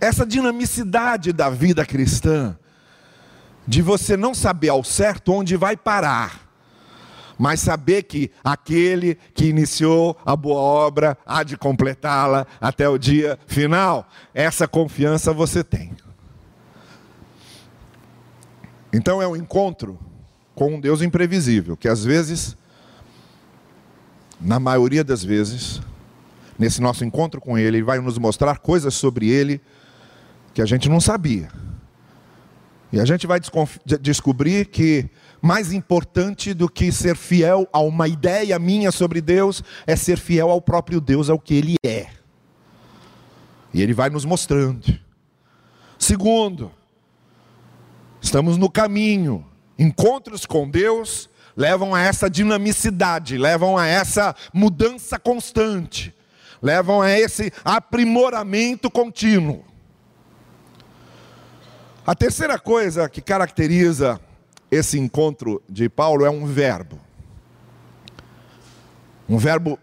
Essa 0.00 0.26
dinamicidade 0.26 1.32
da 1.32 1.50
vida 1.50 1.84
cristã, 1.84 2.56
de 3.66 3.82
você 3.82 4.16
não 4.16 4.34
saber 4.34 4.70
ao 4.70 4.82
certo 4.82 5.32
onde 5.32 5.56
vai 5.56 5.76
parar, 5.76 6.48
mas 7.38 7.60
saber 7.60 8.02
que 8.02 8.30
aquele 8.42 9.16
que 9.32 9.46
iniciou 9.46 10.18
a 10.26 10.34
boa 10.34 10.60
obra 10.60 11.16
há 11.24 11.42
de 11.42 11.56
completá-la 11.56 12.46
até 12.60 12.88
o 12.88 12.98
dia 12.98 13.38
final, 13.46 14.08
essa 14.34 14.66
confiança 14.66 15.32
você 15.32 15.62
tem. 15.62 15.94
Então 18.92 19.22
é 19.22 19.28
um 19.28 19.36
encontro 19.36 19.98
com 20.54 20.74
um 20.74 20.80
Deus 20.80 21.00
imprevisível, 21.02 21.76
que 21.76 21.88
às 21.88 22.04
vezes, 22.04 22.56
na 24.40 24.58
maioria 24.58 25.04
das 25.04 25.22
vezes, 25.22 25.80
nesse 26.58 26.80
nosso 26.80 27.04
encontro 27.04 27.40
com 27.40 27.56
Ele, 27.56 27.78
Ele 27.78 27.82
vai 27.82 27.98
nos 28.00 28.18
mostrar 28.18 28.58
coisas 28.58 28.94
sobre 28.94 29.28
Ele 29.28 29.60
que 30.52 30.60
a 30.60 30.66
gente 30.66 30.88
não 30.88 31.00
sabia. 31.00 31.48
E 32.92 32.98
a 32.98 33.04
gente 33.04 33.26
vai 33.26 33.40
descobrir 34.00 34.66
que 34.66 35.08
mais 35.40 35.72
importante 35.72 36.52
do 36.52 36.68
que 36.68 36.90
ser 36.90 37.16
fiel 37.16 37.68
a 37.72 37.80
uma 37.80 38.08
ideia 38.08 38.58
minha 38.58 38.90
sobre 38.90 39.20
Deus 39.20 39.62
é 39.86 39.94
ser 39.94 40.18
fiel 40.18 40.50
ao 40.50 40.60
próprio 40.60 41.00
Deus, 41.00 41.30
ao 41.30 41.38
que 41.38 41.54
Ele 41.54 41.76
é. 41.84 42.08
E 43.72 43.80
ele 43.80 43.94
vai 43.94 44.10
nos 44.10 44.24
mostrando. 44.24 44.98
Segundo, 45.98 46.72
estamos 48.20 48.56
no 48.56 48.70
caminho. 48.70 49.46
Encontros 49.78 50.44
com 50.44 50.68
Deus 50.68 51.28
levam 51.56 51.94
a 51.94 52.00
essa 52.00 52.28
dinamicidade, 52.30 53.36
levam 53.36 53.76
a 53.76 53.86
essa 53.86 54.34
mudança 54.52 55.18
constante, 55.18 56.14
levam 56.62 57.02
a 57.02 57.10
esse 57.10 57.52
aprimoramento 57.64 58.90
contínuo. 58.90 59.64
A 62.06 62.14
terceira 62.14 62.58
coisa 62.58 63.08
que 63.08 63.20
caracteriza 63.20 64.20
esse 64.70 64.98
encontro 64.98 65.62
de 65.68 65.88
Paulo 65.88 66.24
é 66.24 66.30
um 66.30 66.46
verbo. 66.46 66.98
Um 69.28 69.36
verbo 69.36 69.78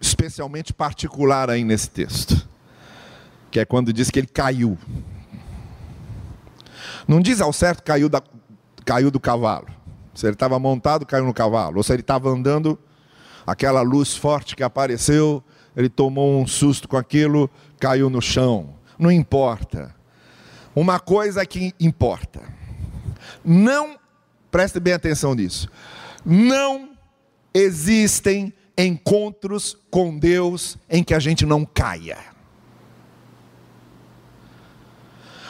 especialmente 0.00 0.72
particular 0.72 1.50
aí 1.50 1.64
nesse 1.64 1.90
texto, 1.90 2.48
que 3.50 3.60
é 3.60 3.64
quando 3.64 3.92
diz 3.92 4.10
que 4.10 4.18
ele 4.18 4.26
caiu. 4.26 4.78
Não 7.08 7.22
diz 7.22 7.40
ao 7.40 7.54
certo 7.54 7.82
caiu, 7.82 8.06
da, 8.10 8.22
caiu 8.84 9.10
do 9.10 9.18
cavalo. 9.18 9.66
Se 10.14 10.26
ele 10.26 10.34
estava 10.34 10.58
montado, 10.58 11.06
caiu 11.06 11.24
no 11.24 11.32
cavalo. 11.32 11.78
Ou 11.78 11.82
se 11.82 11.90
ele 11.90 12.02
estava 12.02 12.28
andando, 12.28 12.78
aquela 13.46 13.80
luz 13.80 14.14
forte 14.14 14.54
que 14.54 14.62
apareceu, 14.62 15.42
ele 15.74 15.88
tomou 15.88 16.38
um 16.38 16.46
susto 16.46 16.86
com 16.86 16.98
aquilo, 16.98 17.48
caiu 17.80 18.10
no 18.10 18.20
chão. 18.20 18.74
Não 18.98 19.10
importa. 19.10 19.94
Uma 20.76 21.00
coisa 21.00 21.46
que 21.46 21.72
importa. 21.80 22.42
Não, 23.42 23.98
preste 24.50 24.78
bem 24.78 24.92
atenção 24.92 25.34
nisso. 25.34 25.68
Não 26.24 26.90
existem 27.54 28.52
encontros 28.76 29.76
com 29.90 30.18
Deus 30.18 30.76
em 30.90 31.02
que 31.02 31.14
a 31.14 31.18
gente 31.18 31.46
não 31.46 31.64
caia. 31.64 32.18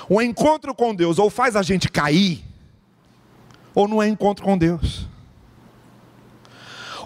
O 0.09 0.23
encontro 0.23 0.75
com 0.75 0.95
Deus 0.95 1.19
ou 1.19 1.29
faz 1.29 1.55
a 1.55 1.63
gente 1.63 1.89
cair, 1.89 2.43
ou 3.75 3.87
não 3.87 4.03
é 4.03 4.09
encontro 4.09 4.45
com 4.45 4.57
Deus. 4.57 5.07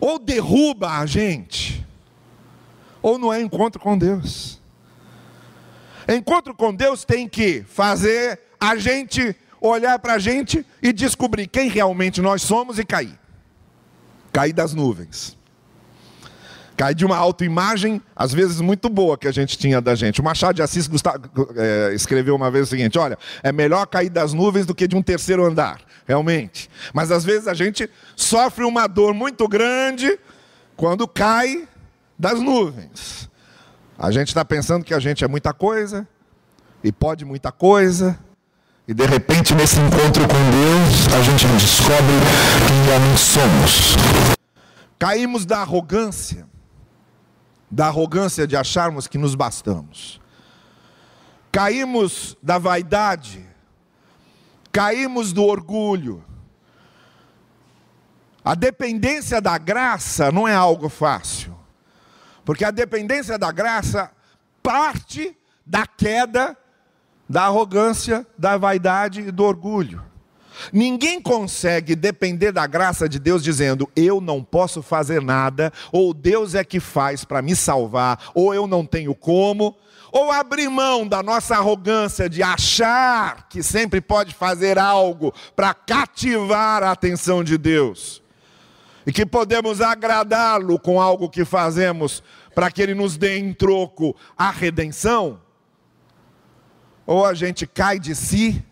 Ou 0.01 0.19
derruba 0.19 0.99
a 0.99 1.07
gente, 1.07 1.85
ou 3.01 3.19
não 3.19 3.33
é 3.33 3.41
encontro 3.41 3.81
com 3.81 3.99
Deus. 3.99 4.61
Encontro 6.09 6.55
com 6.55 6.75
Deus 6.75 7.05
tem 7.05 7.29
que 7.29 7.63
fazer 7.63 8.41
a 8.61 8.77
gente 8.77 9.37
olhar 9.61 9.99
para 9.99 10.15
a 10.15 10.19
gente 10.19 10.65
e 10.81 10.93
descobrir 10.93 11.47
quem 11.47 11.69
realmente 11.69 12.21
nós 12.21 12.43
somos 12.43 12.79
e 12.79 12.85
cair. 12.85 13.19
Cair 14.33 14.53
das 14.53 14.75
nuvens. 14.75 15.37
Cai 16.83 16.97
de 16.97 17.05
uma 17.05 17.17
autoimagem, 17.17 18.03
às 18.17 18.35
vezes 18.35 18.61
muito 18.61 18.89
boa, 18.89 19.17
que 19.17 19.29
a 19.29 19.31
gente 19.31 19.57
tinha 19.57 19.81
da 19.81 19.95
gente. 19.95 20.21
O 20.21 20.25
Machado 20.25 20.57
de 20.57 20.63
Assis 20.63 20.89
Gustavo, 20.89 21.21
é, 21.55 21.95
escreveu 21.95 22.35
uma 22.35 22.51
vez 22.51 22.67
o 22.67 22.71
seguinte: 22.71 22.99
olha, 22.99 23.17
é 23.41 23.53
melhor 23.53 23.87
cair 23.87 24.11
das 24.11 24.33
nuvens 24.33 24.67
do 24.67 24.75
que 24.75 24.89
de 24.89 24.97
um 24.97 25.01
terceiro 25.01 25.45
andar, 25.45 25.81
realmente. 26.09 26.69
Mas 26.93 27.13
às 27.13 27.25
vezes 27.25 27.47
a 27.47 27.55
gente 27.55 27.89
sofre 28.17 28.65
uma 28.65 28.89
dor 28.89 29.15
muito 29.15 29.47
grande 29.47 30.19
quando 30.77 31.07
cai 31.07 31.69
das 32.19 32.41
nuvens. 32.41 33.31
A 33.97 34.11
gente 34.11 34.27
está 34.27 34.45
pensando 34.45 34.85
que 34.85 34.93
a 34.93 34.99
gente 34.99 35.23
é 35.23 35.29
muita 35.29 35.53
coisa, 35.53 36.05
e 36.83 36.91
pode 36.91 37.25
muita 37.25 37.53
coisa, 37.53 38.19
e 38.89 38.93
de 38.93 39.07
repente, 39.07 39.55
nesse 39.55 39.79
encontro 39.79 40.25
com 40.27 40.51
Deus, 40.51 41.15
a 41.15 41.23
gente 41.23 41.47
descobre 41.47 42.13
quem 42.67 42.85
realmente 42.87 43.21
somos. 43.21 43.95
Caímos 44.99 45.47
da 45.47 45.61
arrogância 45.61 46.51
da 47.73 47.87
arrogância 47.87 48.47
de 48.47 48.55
acharmos 48.55 49.09
que 49.09 49.17
nos 49.17 49.35
bastamos. 49.35 50.21
Caímos 51.51 52.37
da 52.43 52.59
vaidade, 52.59 53.49
caímos 54.71 55.33
do 55.33 55.43
orgulho. 55.43 56.23
A 58.45 58.55
dependência 58.55 59.41
da 59.41 59.57
graça 59.57 60.31
não 60.31 60.47
é 60.47 60.55
algo 60.55 60.91
fácil, 60.91 61.59
porque 62.45 62.65
a 62.65 62.71
dependência 62.71 63.39
da 63.39 63.51
graça 63.51 64.11
parte 64.63 65.35
da 65.65 65.87
queda 65.87 66.57
da 67.29 67.45
arrogância, 67.45 68.27
da 68.37 68.59
vaidade 68.59 69.23
e 69.23 69.31
do 69.31 69.45
orgulho. 69.45 70.05
Ninguém 70.73 71.21
consegue 71.21 71.95
depender 71.95 72.53
da 72.53 72.67
graça 72.67 73.09
de 73.09 73.19
Deus 73.19 73.43
dizendo, 73.43 73.91
eu 73.95 74.21
não 74.21 74.43
posso 74.43 74.83
fazer 74.83 75.21
nada, 75.23 75.73
ou 75.91 76.13
Deus 76.15 76.55
é 76.55 76.65
que 76.65 76.81
faz 76.81 77.25
para 77.25 77.43
me 77.43 77.55
salvar, 77.57 78.31
ou 78.35 78.55
eu 78.55 78.67
não 78.67 78.85
tenho 78.85 79.15
como, 79.15 79.77
ou 80.11 80.31
abrir 80.31 80.69
mão 80.69 81.07
da 81.07 81.23
nossa 81.23 81.57
arrogância 81.57 82.29
de 82.29 82.43
achar 82.43 83.49
que 83.49 83.63
sempre 83.63 84.01
pode 84.01 84.35
fazer 84.35 84.79
algo 84.79 85.33
para 85.57 85.73
cativar 85.73 86.83
a 86.83 86.91
atenção 86.91 87.43
de 87.43 87.57
Deus, 87.57 88.23
e 89.07 89.13
que 89.13 89.27
podemos 89.27 89.81
agradá-lo 89.81 90.79
com 90.79 91.01
algo 91.01 91.29
que 91.29 91.45
fazemos 91.45 92.23
para 92.55 92.71
que 92.71 92.83
Ele 92.83 92.95
nos 92.95 93.17
dê 93.17 93.39
em 93.39 93.53
troco 93.53 94.15
a 94.37 94.51
redenção, 94.51 95.41
ou 97.07 97.25
a 97.25 97.35
gente 97.35 97.67
cai 97.67 97.99
de 97.99 98.15
si 98.15 98.65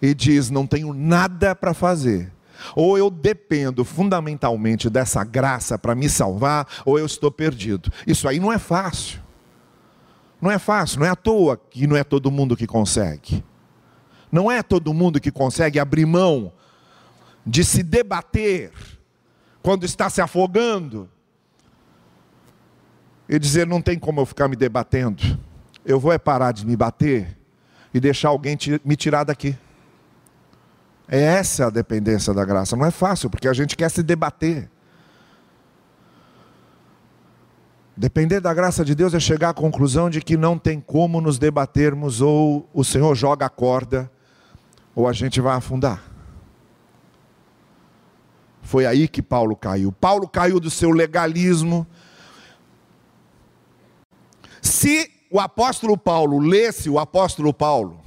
e 0.00 0.14
diz: 0.14 0.50
Não 0.50 0.66
tenho 0.66 0.92
nada 0.92 1.54
para 1.54 1.74
fazer. 1.74 2.32
Ou 2.76 2.98
eu 2.98 3.10
dependo 3.10 3.84
fundamentalmente 3.84 4.90
dessa 4.90 5.24
graça 5.24 5.78
para 5.78 5.94
me 5.94 6.08
salvar, 6.08 6.66
ou 6.84 6.98
eu 6.98 7.06
estou 7.06 7.30
perdido. 7.30 7.90
Isso 8.06 8.28
aí 8.28 8.38
não 8.38 8.52
é 8.52 8.58
fácil. 8.58 9.20
Não 10.40 10.50
é 10.50 10.58
fácil, 10.58 11.00
não 11.00 11.06
é 11.06 11.10
à 11.10 11.16
toa 11.16 11.56
que 11.56 11.86
não 11.86 11.96
é 11.96 12.04
todo 12.04 12.30
mundo 12.30 12.56
que 12.56 12.66
consegue. 12.66 13.44
Não 14.32 14.50
é 14.50 14.62
todo 14.62 14.94
mundo 14.94 15.20
que 15.20 15.30
consegue 15.30 15.78
abrir 15.78 16.06
mão 16.06 16.52
de 17.44 17.64
se 17.64 17.82
debater 17.82 18.72
quando 19.62 19.84
está 19.84 20.08
se 20.08 20.20
afogando 20.20 21.08
e 23.28 23.38
dizer: 23.38 23.66
não 23.66 23.82
tem 23.82 23.98
como 23.98 24.20
eu 24.20 24.26
ficar 24.26 24.48
me 24.48 24.56
debatendo, 24.56 25.38
eu 25.84 25.98
vou 25.98 26.12
é 26.12 26.18
parar 26.18 26.52
de 26.52 26.66
me 26.66 26.76
bater 26.76 27.36
e 27.92 28.00
deixar 28.00 28.28
alguém 28.28 28.56
me 28.84 28.96
tirar 28.96 29.24
daqui. 29.24 29.56
É 31.12 31.20
essa 31.20 31.66
a 31.66 31.70
dependência 31.70 32.32
da 32.32 32.44
graça. 32.44 32.76
Não 32.76 32.86
é 32.86 32.90
fácil, 32.92 33.28
porque 33.28 33.48
a 33.48 33.52
gente 33.52 33.76
quer 33.76 33.90
se 33.90 34.00
debater. 34.00 34.70
Depender 37.96 38.38
da 38.38 38.54
graça 38.54 38.84
de 38.84 38.94
Deus 38.94 39.12
é 39.12 39.18
chegar 39.18 39.48
à 39.48 39.54
conclusão 39.54 40.08
de 40.08 40.20
que 40.20 40.36
não 40.36 40.56
tem 40.56 40.80
como 40.80 41.20
nos 41.20 41.36
debatermos, 41.36 42.20
ou 42.20 42.70
o 42.72 42.84
Senhor 42.84 43.12
joga 43.16 43.46
a 43.46 43.48
corda, 43.48 44.08
ou 44.94 45.08
a 45.08 45.12
gente 45.12 45.40
vai 45.40 45.56
afundar. 45.56 46.00
Foi 48.62 48.86
aí 48.86 49.08
que 49.08 49.20
Paulo 49.20 49.56
caiu. 49.56 49.90
Paulo 49.90 50.28
caiu 50.28 50.60
do 50.60 50.70
seu 50.70 50.90
legalismo. 50.90 51.84
Se 54.62 55.10
o 55.28 55.40
apóstolo 55.40 55.98
Paulo 55.98 56.38
lesse 56.38 56.88
o 56.88 57.00
apóstolo 57.00 57.52
Paulo, 57.52 57.99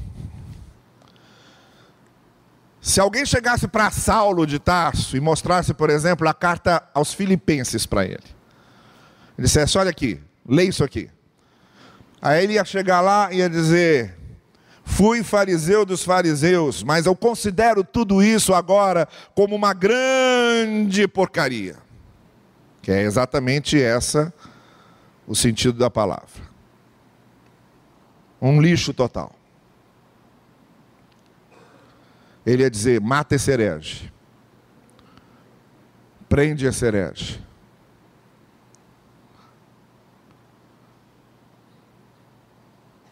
se 2.83 2.99
alguém 2.99 3.25
chegasse 3.25 3.65
para 3.65 3.89
Saulo 3.89 4.45
de 4.45 4.59
Tarso 4.59 5.15
e 5.15 5.19
mostrasse, 5.21 5.73
por 5.73 5.89
exemplo, 5.89 6.27
a 6.27 6.33
carta 6.33 6.83
aos 6.93 7.13
Filipenses 7.13 7.85
para 7.85 8.03
ele, 8.03 8.19
ele 9.37 9.47
dissesse: 9.47 9.77
Olha 9.77 9.89
aqui, 9.89 10.19
lê 10.45 10.65
isso 10.65 10.83
aqui. 10.83 11.09
Aí 12.21 12.43
ele 12.43 12.53
ia 12.53 12.65
chegar 12.65 12.99
lá 12.99 13.31
e 13.31 13.37
ia 13.37 13.49
dizer: 13.49 14.17
Fui 14.83 15.23
fariseu 15.23 15.85
dos 15.85 16.03
fariseus, 16.03 16.83
mas 16.83 17.05
eu 17.05 17.15
considero 17.15 17.85
tudo 17.85 18.21
isso 18.21 18.53
agora 18.53 19.07
como 19.33 19.55
uma 19.55 19.73
grande 19.73 21.07
porcaria. 21.07 21.77
Que 22.81 22.91
é 22.91 23.03
exatamente 23.03 23.81
essa 23.81 24.33
o 25.25 25.33
sentido 25.33 25.79
da 25.79 25.89
palavra. 25.89 26.43
Um 28.41 28.59
lixo 28.59 28.93
total 28.93 29.33
ele 32.45 32.63
ia 32.63 32.69
dizer: 32.69 32.99
mata 32.99 33.35
esse 33.35 33.51
herege, 33.51 34.11
prende 36.27 36.65
esse 36.65 36.85
herege. 36.85 37.41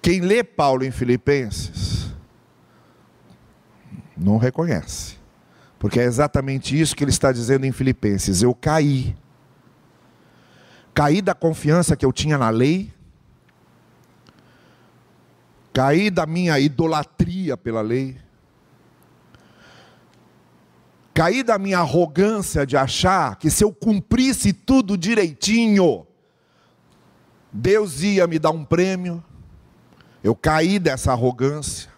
Quem 0.01 0.19
lê 0.19 0.43
Paulo 0.43 0.83
em 0.83 0.91
Filipenses 0.91 2.11
não 4.17 4.37
reconhece, 4.37 5.17
porque 5.79 5.99
é 5.99 6.03
exatamente 6.03 6.79
isso 6.79 6.95
que 6.95 7.03
ele 7.03 7.11
está 7.11 7.31
dizendo 7.31 7.65
em 7.65 7.71
Filipenses: 7.71 8.41
eu 8.41 8.53
caí, 8.53 9.15
caí 10.93 11.21
da 11.21 11.33
confiança 11.33 11.95
que 11.95 12.05
eu 12.05 12.11
tinha 12.11 12.37
na 12.37 12.49
lei, 12.49 12.91
caí 15.71 16.09
da 16.09 16.25
minha 16.25 16.59
idolatria 16.59 17.55
pela 17.55 17.81
lei 17.81 18.17
Caí 21.21 21.43
da 21.43 21.59
minha 21.59 21.77
arrogância 21.77 22.65
de 22.65 22.75
achar 22.75 23.35
que 23.35 23.51
se 23.51 23.63
eu 23.63 23.71
cumprisse 23.71 24.51
tudo 24.51 24.97
direitinho, 24.97 26.07
Deus 27.53 28.01
ia 28.01 28.25
me 28.25 28.39
dar 28.39 28.49
um 28.49 28.65
prêmio, 28.65 29.23
Eu 30.23 30.33
caí 30.33 30.79
dessa 30.79 31.11
arrogância. 31.11 31.91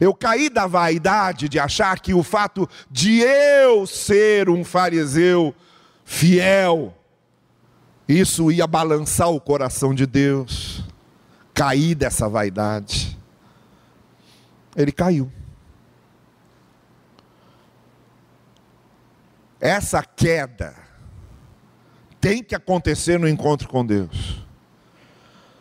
Eu 0.00 0.12
caí 0.12 0.50
da 0.50 0.66
vaidade 0.66 1.48
de 1.48 1.60
achar 1.60 2.00
que 2.00 2.12
o 2.12 2.24
fato 2.24 2.68
de 2.90 3.20
eu 3.20 3.86
ser 3.86 4.48
um 4.50 4.64
fariseu 4.64 5.54
fiel, 6.04 6.92
isso 8.08 8.50
ia 8.50 8.66
balançar 8.66 9.30
o 9.30 9.40
coração 9.40 9.94
de 9.94 10.06
Deus. 10.06 10.82
Caí 11.54 11.94
dessa 11.94 12.28
vaidade. 12.28 13.16
Ele 14.74 14.90
caiu. 14.90 15.30
Essa 19.66 20.00
queda 20.00 20.76
tem 22.20 22.40
que 22.40 22.54
acontecer 22.54 23.18
no 23.18 23.28
encontro 23.28 23.66
com 23.66 23.84
Deus. 23.84 24.46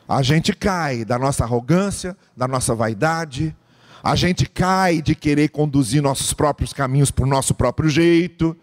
A 0.08 0.22
gente 0.22 0.54
cai 0.54 1.04
da 1.04 1.18
nossa 1.18 1.44
arrogância, 1.44 2.16
da 2.38 2.48
nossa 2.48 2.76
vaidade, 2.76 3.56
a 4.04 4.16
gente 4.16 4.46
cai 4.46 5.02
de 5.02 5.16
querer 5.16 5.50
conduzir 5.50 6.04
nossos 6.04 6.34
próprios 6.34 6.72
caminhos 6.72 7.10
por 7.10 7.26
nosso 7.26 7.56
próprio 7.56 7.90
jeito, 7.90 8.56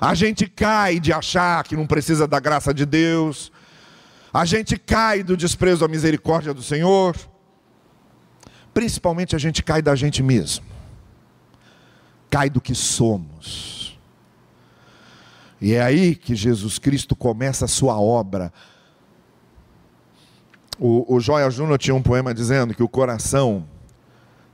a 0.00 0.14
gente 0.14 0.46
cai 0.46 1.00
de 1.00 1.12
achar 1.12 1.64
que 1.64 1.74
não 1.74 1.84
precisa 1.84 2.28
da 2.28 2.38
graça 2.38 2.72
de 2.72 2.86
Deus, 2.86 3.50
a 4.32 4.44
gente 4.44 4.78
cai 4.78 5.24
do 5.24 5.36
desprezo 5.36 5.84
à 5.84 5.88
misericórdia 5.88 6.54
do 6.54 6.62
Senhor, 6.62 7.16
principalmente 8.72 9.34
a 9.34 9.38
gente 9.40 9.64
cai 9.64 9.82
da 9.82 9.96
gente 9.96 10.22
mesmo, 10.22 10.64
cai 12.30 12.48
do 12.48 12.60
que 12.60 12.72
somos. 12.72 13.85
E 15.60 15.74
é 15.74 15.82
aí 15.82 16.14
que 16.14 16.34
Jesus 16.34 16.78
Cristo 16.78 17.16
começa 17.16 17.64
a 17.64 17.68
sua 17.68 17.98
obra. 17.98 18.52
O, 20.78 21.14
o 21.14 21.20
Joia 21.20 21.50
Júnior 21.50 21.78
tinha 21.78 21.94
um 21.94 22.02
poema 22.02 22.34
dizendo 22.34 22.74
que 22.74 22.82
o 22.82 22.88
coração 22.88 23.66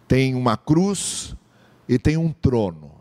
tem 0.06 0.34
uma 0.34 0.56
cruz 0.56 1.34
e 1.88 1.98
tem 1.98 2.16
um 2.16 2.32
trono. 2.32 2.92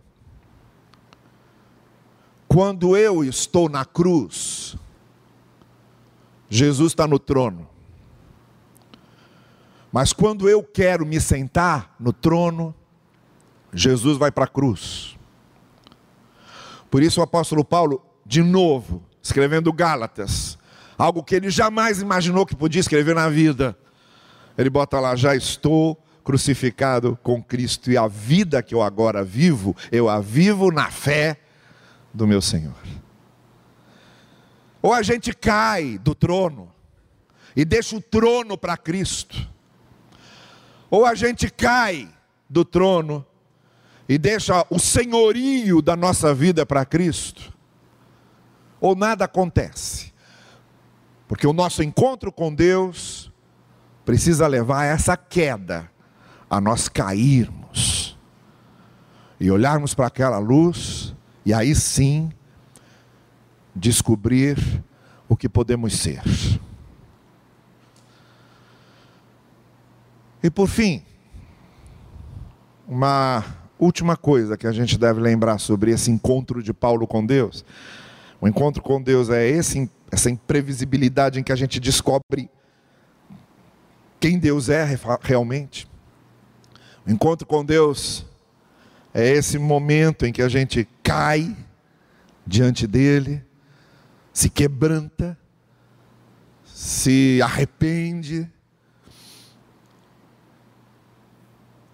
Quando 2.47 2.97
eu 2.97 3.23
estou 3.23 3.69
na 3.69 3.85
cruz, 3.85 4.75
Jesus 6.49 6.91
está 6.91 7.07
no 7.07 7.19
trono. 7.19 7.69
Mas 9.91 10.11
quando 10.11 10.49
eu 10.49 10.63
quero 10.63 11.05
me 11.05 11.19
sentar 11.19 11.95
no 11.99 12.11
trono, 12.11 12.73
Jesus 13.73 14.17
vai 14.17 14.31
para 14.31 14.45
a 14.45 14.47
cruz. 14.47 15.17
Por 16.91 17.01
isso 17.01 17.21
o 17.21 17.23
apóstolo 17.23 17.63
Paulo, 17.63 18.05
de 18.25 18.43
novo, 18.43 19.01
escrevendo 19.23 19.71
Gálatas, 19.71 20.59
algo 20.97 21.23
que 21.23 21.33
ele 21.33 21.49
jamais 21.49 22.01
imaginou 22.01 22.45
que 22.45 22.53
podia 22.53 22.81
escrever 22.81 23.15
na 23.15 23.29
vida, 23.29 23.77
ele 24.57 24.69
bota 24.69 24.99
lá: 24.99 25.15
Já 25.15 25.33
estou 25.33 25.97
crucificado 26.21 27.17
com 27.23 27.41
Cristo, 27.41 27.89
e 27.89 27.97
a 27.97 28.09
vida 28.09 28.61
que 28.61 28.75
eu 28.75 28.81
agora 28.81 29.23
vivo, 29.23 29.73
eu 29.89 30.09
a 30.09 30.19
vivo 30.19 30.69
na 30.69 30.91
fé 30.91 31.39
do 32.13 32.27
meu 32.27 32.41
Senhor. 32.41 32.75
Ou 34.81 34.93
a 34.93 35.01
gente 35.01 35.33
cai 35.33 35.97
do 35.97 36.13
trono 36.13 36.69
e 37.55 37.63
deixa 37.63 37.95
o 37.95 38.01
trono 38.01 38.57
para 38.57 38.75
Cristo. 38.75 39.49
Ou 40.89 41.05
a 41.05 41.15
gente 41.15 41.49
cai 41.49 42.09
do 42.49 42.65
trono 42.65 43.25
e 44.07 44.17
deixa 44.17 44.65
o 44.69 44.79
senhorio 44.79 45.81
da 45.81 45.95
nossa 45.95 46.33
vida 46.33 46.65
para 46.65 46.85
Cristo. 46.85 47.53
Ou 48.79 48.95
nada 48.95 49.25
acontece. 49.25 50.11
Porque 51.27 51.47
o 51.47 51.53
nosso 51.53 51.81
encontro 51.81 52.31
com 52.31 52.53
Deus 52.53 53.31
precisa 54.03 54.47
levar 54.47 54.81
a 54.81 54.85
essa 54.85 55.15
queda, 55.15 55.89
a 56.49 56.59
nós 56.59 56.89
cairmos 56.89 58.17
e 59.39 59.49
olharmos 59.49 59.93
para 59.93 60.07
aquela 60.07 60.37
luz 60.39 61.15
e 61.45 61.53
aí 61.53 61.73
sim 61.73 62.31
descobrir 63.75 64.83
o 65.29 65.37
que 65.37 65.47
podemos 65.47 65.93
ser. 65.93 66.21
E 70.43 70.49
por 70.49 70.67
fim, 70.67 71.03
uma 72.87 73.60
última 73.81 74.15
coisa 74.15 74.55
que 74.55 74.67
a 74.67 74.71
gente 74.71 74.95
deve 74.95 75.19
lembrar 75.19 75.57
sobre 75.57 75.91
esse 75.91 76.11
encontro 76.11 76.61
de 76.61 76.71
Paulo 76.71 77.07
com 77.07 77.25
Deus. 77.25 77.65
O 78.39 78.47
encontro 78.47 78.81
com 78.83 79.01
Deus 79.01 79.29
é 79.29 79.47
esse, 79.47 79.89
essa 80.11 80.29
imprevisibilidade 80.29 81.39
em 81.39 81.43
que 81.43 81.51
a 81.51 81.55
gente 81.55 81.79
descobre 81.79 82.49
quem 84.19 84.37
Deus 84.37 84.69
é 84.69 84.87
realmente. 85.21 85.89
O 87.05 87.11
encontro 87.11 87.47
com 87.47 87.65
Deus 87.65 88.23
é 89.13 89.27
esse 89.27 89.57
momento 89.57 90.27
em 90.27 90.31
que 90.31 90.43
a 90.43 90.47
gente 90.47 90.87
cai 91.01 91.57
diante 92.45 92.85
dele, 92.85 93.43
se 94.31 94.47
quebranta, 94.47 95.35
se 96.63 97.39
arrepende, 97.43 98.47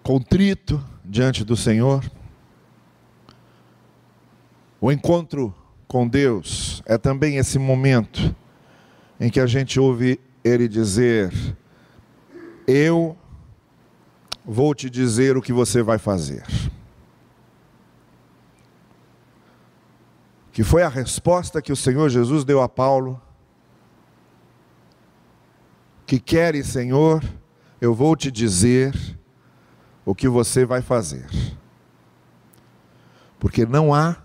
contrito 0.02 0.82
diante 1.08 1.44
do 1.44 1.56
Senhor. 1.56 2.04
O 4.80 4.92
encontro 4.92 5.54
com 5.88 6.06
Deus 6.06 6.82
é 6.86 6.98
também 6.98 7.36
esse 7.36 7.58
momento 7.58 8.36
em 9.18 9.30
que 9.30 9.40
a 9.40 9.46
gente 9.46 9.80
ouve 9.80 10.20
Ele 10.44 10.68
dizer: 10.68 11.32
Eu 12.66 13.16
vou 14.44 14.74
te 14.74 14.88
dizer 14.90 15.36
o 15.36 15.42
que 15.42 15.52
você 15.52 15.82
vai 15.82 15.98
fazer. 15.98 16.44
que 20.58 20.64
foi 20.64 20.82
a 20.82 20.88
resposta 20.88 21.62
que 21.62 21.70
o 21.70 21.76
Senhor 21.76 22.08
Jesus 22.08 22.44
deu 22.44 22.60
a 22.60 22.68
Paulo: 22.68 23.22
Que 26.04 26.18
queres, 26.18 26.66
Senhor, 26.66 27.22
eu 27.80 27.94
vou 27.94 28.16
te 28.16 28.28
dizer 28.28 28.92
o 30.08 30.14
que 30.14 30.26
você 30.26 30.64
vai 30.64 30.80
fazer. 30.80 31.26
Porque 33.38 33.66
não 33.66 33.92
há 33.92 34.16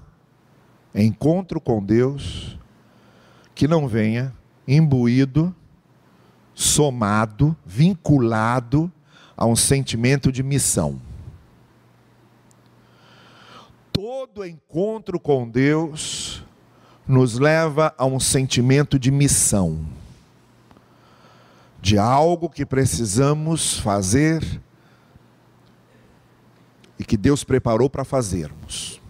encontro 0.95 1.59
com 1.59 1.83
Deus 1.83 2.57
que 3.53 3.67
não 3.67 3.85
venha 3.85 4.33
imbuído, 4.65 5.53
somado, 6.53 7.53
vinculado 7.65 8.89
a 9.35 9.45
um 9.45 9.57
sentimento 9.57 10.31
de 10.31 10.41
missão. 10.41 11.01
Todo 13.91 14.45
encontro 14.45 15.19
com 15.19 15.49
Deus 15.49 16.45
nos 17.05 17.37
leva 17.37 17.93
a 17.97 18.05
um 18.05 18.21
sentimento 18.21 18.97
de 18.97 19.11
missão, 19.11 19.85
de 21.81 21.97
algo 21.97 22.49
que 22.49 22.65
precisamos 22.65 23.77
fazer 23.79 24.61
e 27.03 27.05
que 27.05 27.17
Deus 27.17 27.43
preparou 27.43 27.89
para 27.89 28.05
fazermos. 28.05 29.01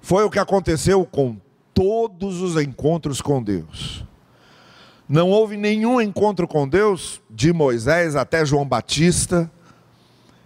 Foi 0.00 0.24
o 0.24 0.30
que 0.30 0.38
aconteceu 0.38 1.04
com 1.04 1.36
todos 1.74 2.40
os 2.40 2.60
encontros 2.60 3.20
com 3.20 3.42
Deus. 3.42 4.04
Não 5.06 5.28
houve 5.28 5.56
nenhum 5.58 6.00
encontro 6.00 6.48
com 6.48 6.66
Deus, 6.66 7.20
de 7.30 7.52
Moisés 7.52 8.16
até 8.16 8.44
João 8.46 8.66
Batista, 8.66 9.50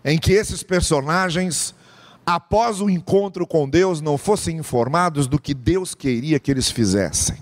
em 0.04 0.18
que 0.18 0.32
esses 0.32 0.62
personagens 0.62 1.74
após 2.26 2.80
o 2.80 2.90
encontro 2.90 3.46
com 3.46 3.68
Deus, 3.68 4.00
não 4.00 4.18
fossem 4.18 4.56
informados 4.56 5.28
do 5.28 5.38
que 5.38 5.54
Deus 5.54 5.94
queria 5.94 6.40
que 6.40 6.50
eles 6.50 6.68
fizessem. 6.68 7.38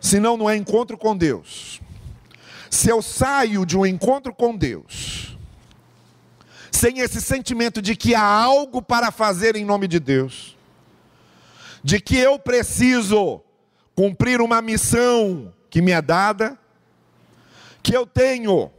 Senão, 0.00 0.36
não 0.36 0.50
é 0.50 0.56
encontro 0.56 0.98
com 0.98 1.16
Deus. 1.16 1.80
Se 2.74 2.90
eu 2.90 3.00
saio 3.00 3.64
de 3.64 3.78
um 3.78 3.86
encontro 3.86 4.34
com 4.34 4.56
Deus, 4.56 5.38
sem 6.72 6.98
esse 6.98 7.20
sentimento 7.20 7.80
de 7.80 7.94
que 7.94 8.16
há 8.16 8.20
algo 8.20 8.82
para 8.82 9.12
fazer 9.12 9.54
em 9.54 9.64
nome 9.64 9.86
de 9.86 10.00
Deus, 10.00 10.56
de 11.84 12.00
que 12.00 12.18
eu 12.18 12.36
preciso 12.36 13.40
cumprir 13.94 14.40
uma 14.40 14.60
missão 14.60 15.54
que 15.70 15.80
me 15.80 15.92
é 15.92 16.02
dada, 16.02 16.58
que 17.80 17.96
eu 17.96 18.04
tenho 18.04 18.72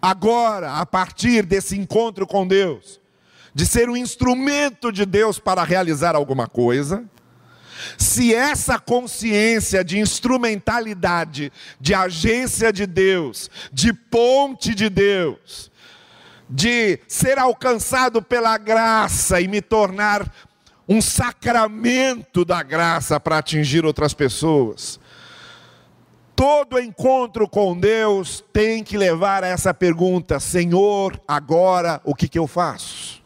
agora, 0.00 0.74
a 0.74 0.86
partir 0.86 1.44
desse 1.44 1.76
encontro 1.76 2.28
com 2.28 2.46
Deus, 2.46 3.00
de 3.52 3.66
ser 3.66 3.90
um 3.90 3.96
instrumento 3.96 4.92
de 4.92 5.04
Deus 5.04 5.36
para 5.40 5.64
realizar 5.64 6.14
alguma 6.14 6.46
coisa, 6.46 7.04
se 7.98 8.34
essa 8.34 8.78
consciência 8.78 9.84
de 9.84 9.98
instrumentalidade, 9.98 11.52
de 11.80 11.94
agência 11.94 12.72
de 12.72 12.86
Deus, 12.86 13.50
de 13.72 13.92
ponte 13.92 14.74
de 14.74 14.88
Deus, 14.88 15.70
de 16.48 17.00
ser 17.08 17.38
alcançado 17.38 18.22
pela 18.22 18.56
graça 18.58 19.40
e 19.40 19.48
me 19.48 19.60
tornar 19.60 20.32
um 20.88 21.00
sacramento 21.02 22.44
da 22.44 22.62
graça 22.62 23.18
para 23.18 23.38
atingir 23.38 23.84
outras 23.84 24.14
pessoas, 24.14 25.00
Todo 26.36 26.78
encontro 26.78 27.48
com 27.48 27.74
Deus 27.74 28.44
tem 28.52 28.84
que 28.84 28.98
levar 28.98 29.42
a 29.42 29.46
essa 29.46 29.72
pergunta: 29.72 30.38
Senhor, 30.38 31.18
agora 31.26 31.98
o 32.04 32.14
que, 32.14 32.28
que 32.28 32.38
eu 32.38 32.46
faço? 32.46 33.24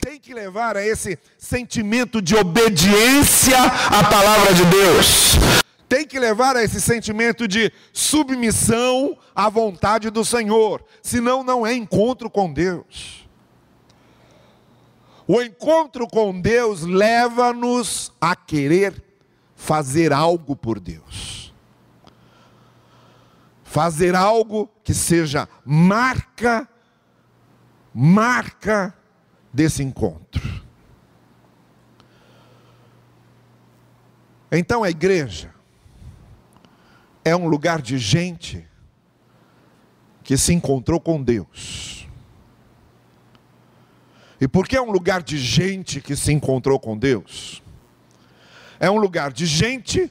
Tem 0.00 0.18
que 0.20 0.32
levar 0.32 0.76
a 0.76 0.84
esse 0.84 1.18
sentimento 1.36 2.22
de 2.22 2.36
obediência 2.36 3.58
à 3.58 4.08
palavra 4.08 4.54
de 4.54 4.64
Deus. 4.66 5.34
Tem 5.88 6.06
que 6.06 6.18
levar 6.18 6.56
a 6.56 6.62
esse 6.62 6.80
sentimento 6.80 7.48
de 7.48 7.72
submissão 7.92 9.16
à 9.34 9.48
vontade 9.48 10.10
do 10.10 10.24
Senhor. 10.24 10.84
Senão, 11.02 11.42
não 11.42 11.66
é 11.66 11.74
encontro 11.74 12.28
com 12.28 12.52
Deus. 12.52 13.26
O 15.26 15.42
encontro 15.42 16.06
com 16.06 16.38
Deus 16.40 16.82
leva-nos 16.82 18.12
a 18.20 18.34
querer 18.36 19.02
fazer 19.54 20.12
algo 20.12 20.54
por 20.54 20.78
Deus 20.78 21.38
fazer 23.68 24.14
algo 24.14 24.68
que 24.82 24.94
seja 24.94 25.46
marca, 25.64 26.66
marca 27.94 28.94
desse 29.52 29.82
encontro. 29.82 30.58
Então 34.50 34.82
a 34.82 34.90
igreja 34.90 35.54
é 37.24 37.36
um 37.36 37.48
lugar 37.48 37.82
de 37.82 37.98
gente 37.98 38.66
que 40.22 40.36
se 40.36 40.52
encontrou 40.52 41.00
com 41.00 41.22
Deus. 41.22 42.06
E 44.40 44.46
por 44.46 44.68
que 44.68 44.76
é 44.76 44.80
um 44.80 44.90
lugar 44.90 45.22
de 45.22 45.36
gente 45.36 46.00
que 46.00 46.14
se 46.14 46.32
encontrou 46.32 46.78
com 46.78 46.96
Deus? 46.96 47.62
É 48.78 48.90
um 48.90 48.98
lugar 48.98 49.32
de 49.32 49.44
gente 49.44 50.10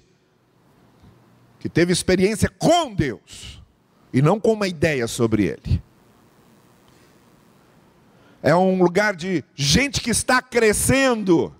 que 1.60 1.70
teve 1.70 1.94
experiência 1.94 2.50
com 2.50 2.94
Deus 2.94 3.64
e 4.14 4.22
não 4.22 4.40
com 4.40 4.54
uma 4.54 4.68
ideia 4.68 5.08
sobre 5.08 5.46
Ele. 5.46 5.82
É 8.42 8.56
um 8.56 8.82
lugar 8.82 9.16
de 9.16 9.44
gente 9.56 10.02
que 10.02 10.10
está 10.10 10.42
crescendo 10.42 11.54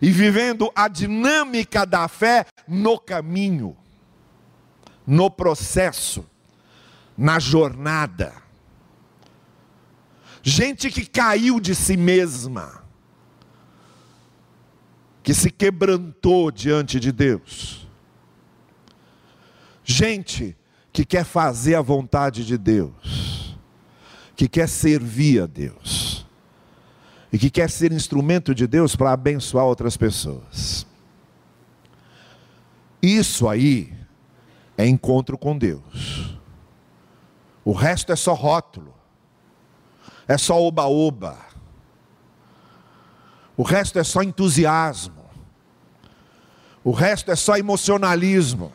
e 0.00 0.10
vivendo 0.10 0.70
a 0.74 0.88
dinâmica 0.88 1.86
da 1.86 2.08
fé 2.08 2.46
no 2.66 2.98
caminho, 2.98 3.76
no 5.06 5.30
processo, 5.30 6.24
na 7.16 7.38
jornada. 7.38 8.32
Gente 10.42 10.90
que 10.90 11.06
caiu 11.06 11.60
de 11.60 11.74
si 11.74 11.96
mesma, 11.96 12.82
que 15.22 15.32
se 15.32 15.50
quebrantou 15.50 16.50
diante 16.50 16.98
de 16.98 17.12
Deus 17.12 17.82
Gente 19.84 20.56
que 20.92 21.04
quer 21.04 21.24
fazer 21.24 21.74
a 21.74 21.82
vontade 21.82 22.44
de 22.44 22.56
Deus, 22.56 23.56
que 24.36 24.48
quer 24.48 24.68
servir 24.68 25.42
a 25.42 25.46
Deus, 25.46 26.01
e 27.32 27.38
que 27.38 27.48
quer 27.48 27.70
ser 27.70 27.92
instrumento 27.92 28.54
de 28.54 28.66
Deus 28.66 28.94
para 28.94 29.12
abençoar 29.12 29.64
outras 29.64 29.96
pessoas. 29.96 30.86
Isso 33.00 33.48
aí 33.48 33.92
é 34.76 34.86
encontro 34.86 35.38
com 35.38 35.56
Deus. 35.56 36.38
O 37.64 37.72
resto 37.72 38.12
é 38.12 38.16
só 38.16 38.34
rótulo, 38.34 38.94
é 40.28 40.36
só 40.36 40.60
oba-oba. 40.60 41.38
O 43.56 43.62
resto 43.62 43.98
é 43.98 44.04
só 44.04 44.22
entusiasmo. 44.22 45.22
O 46.84 46.90
resto 46.90 47.30
é 47.30 47.36
só 47.36 47.56
emocionalismo. 47.56 48.72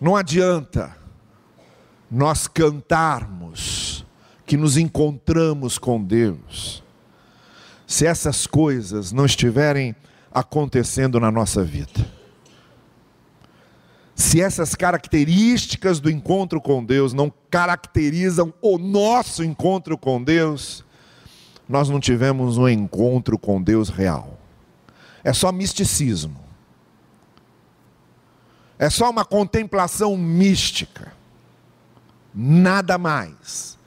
Não 0.00 0.16
adianta 0.16 1.05
nós 2.10 2.46
cantarmos 2.46 4.04
que 4.44 4.56
nos 4.56 4.76
encontramos 4.76 5.78
com 5.78 6.02
Deus, 6.02 6.82
se 7.86 8.06
essas 8.06 8.46
coisas 8.46 9.12
não 9.12 9.26
estiverem 9.26 9.94
acontecendo 10.32 11.18
na 11.18 11.30
nossa 11.30 11.64
vida. 11.64 12.16
Se 14.14 14.40
essas 14.40 14.74
características 14.74 16.00
do 16.00 16.10
encontro 16.10 16.60
com 16.60 16.82
Deus 16.82 17.12
não 17.12 17.32
caracterizam 17.50 18.52
o 18.62 18.78
nosso 18.78 19.44
encontro 19.44 19.98
com 19.98 20.22
Deus, 20.22 20.84
nós 21.68 21.88
não 21.88 22.00
tivemos 22.00 22.56
um 22.56 22.68
encontro 22.68 23.38
com 23.38 23.62
Deus 23.62 23.88
real. 23.88 24.38
É 25.22 25.32
só 25.32 25.52
misticismo. 25.52 26.40
É 28.78 28.88
só 28.88 29.10
uma 29.10 29.24
contemplação 29.24 30.16
mística. 30.16 31.12
Nada 32.38 32.98
mais. 32.98 33.78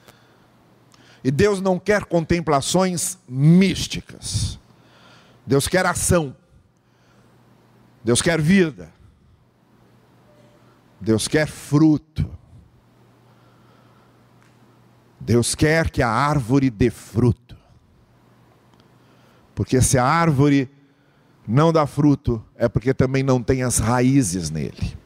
E 1.22 1.30
Deus 1.30 1.60
não 1.60 1.78
quer 1.78 2.04
contemplações 2.04 3.16
místicas. 3.28 4.58
Deus 5.46 5.68
quer 5.68 5.86
ação. 5.86 6.34
Deus 8.02 8.20
quer 8.20 8.40
vida. 8.40 8.92
Deus 11.00 11.28
quer 11.28 11.46
fruto. 11.46 12.28
Deus 15.20 15.54
quer 15.54 15.88
que 15.88 16.02
a 16.02 16.08
árvore 16.08 16.70
dê 16.70 16.90
fruto. 16.90 17.56
Porque 19.54 19.80
se 19.80 19.96
a 19.96 20.04
árvore 20.04 20.68
não 21.46 21.72
dá 21.72 21.86
fruto, 21.86 22.44
é 22.56 22.68
porque 22.68 22.92
também 22.92 23.22
não 23.22 23.42
tem 23.42 23.62
as 23.62 23.78
raízes 23.78 24.50
nele. 24.50 24.99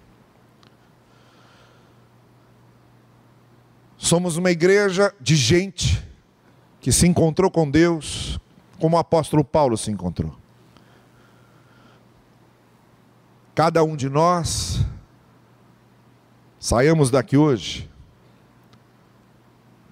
Somos 4.05 4.37
uma 4.37 4.51
igreja 4.51 5.15
de 5.19 5.35
gente 5.35 6.07
que 6.79 6.93
se 6.93 7.07
encontrou 7.07 7.51
com 7.51 7.71
Deus, 7.71 8.39
como 8.79 8.99
o 8.99 9.01
apóstolo 9.01 9.43
Paulo 9.43 9.79
se 9.79 9.91
encontrou. 9.91 10.37
Cada 13.55 13.83
um 13.83 13.97
de 13.97 14.11
nós, 14.11 14.85
saímos 16.61 17.11
daqui 17.11 17.39
hoje, 17.39 17.91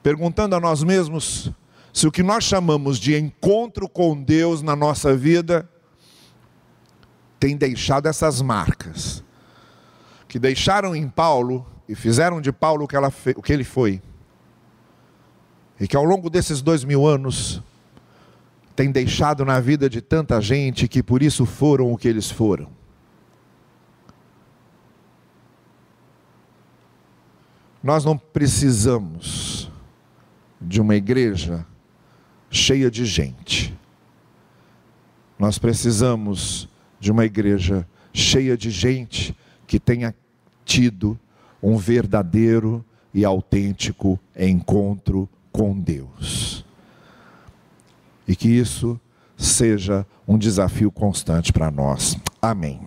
perguntando 0.02 0.54
a 0.56 0.60
nós 0.60 0.82
mesmos 0.82 1.50
se 1.90 2.06
o 2.06 2.12
que 2.12 2.22
nós 2.22 2.44
chamamos 2.44 2.98
de 2.98 3.18
encontro 3.18 3.88
com 3.88 4.22
Deus 4.22 4.60
na 4.60 4.76
nossa 4.76 5.16
vida 5.16 5.66
tem 7.40 7.56
deixado 7.56 8.08
essas 8.08 8.42
marcas, 8.42 9.24
que 10.28 10.38
deixaram 10.38 10.94
em 10.94 11.08
Paulo 11.08 11.71
e 11.88 11.94
fizeram 11.94 12.40
de 12.40 12.52
Paulo 12.52 12.84
o 12.84 12.88
que, 12.88 12.96
ela, 12.96 13.12
o 13.36 13.42
que 13.42 13.52
ele 13.52 13.64
foi, 13.64 14.00
e 15.80 15.88
que 15.88 15.96
ao 15.96 16.04
longo 16.04 16.30
desses 16.30 16.62
dois 16.62 16.84
mil 16.84 17.06
anos 17.06 17.62
tem 18.74 18.90
deixado 18.90 19.44
na 19.44 19.60
vida 19.60 19.88
de 19.88 20.00
tanta 20.00 20.40
gente 20.40 20.88
que 20.88 21.02
por 21.02 21.22
isso 21.22 21.44
foram 21.44 21.92
o 21.92 21.96
que 21.96 22.08
eles 22.08 22.30
foram. 22.30 22.70
Nós 27.82 28.04
não 28.04 28.16
precisamos 28.16 29.70
de 30.60 30.80
uma 30.80 30.94
igreja 30.94 31.66
cheia 32.48 32.90
de 32.90 33.04
gente. 33.04 33.76
Nós 35.38 35.58
precisamos 35.58 36.68
de 37.00 37.10
uma 37.10 37.24
igreja 37.24 37.86
cheia 38.12 38.56
de 38.56 38.70
gente 38.70 39.36
que 39.66 39.80
tenha 39.80 40.14
tido 40.64 41.18
um 41.62 41.76
verdadeiro 41.76 42.84
e 43.14 43.24
autêntico 43.24 44.18
encontro 44.36 45.28
com 45.52 45.78
Deus. 45.78 46.64
E 48.26 48.34
que 48.34 48.48
isso 48.48 48.98
seja 49.36 50.06
um 50.26 50.38
desafio 50.38 50.90
constante 50.90 51.52
para 51.52 51.70
nós. 51.70 52.16
Amém. 52.40 52.80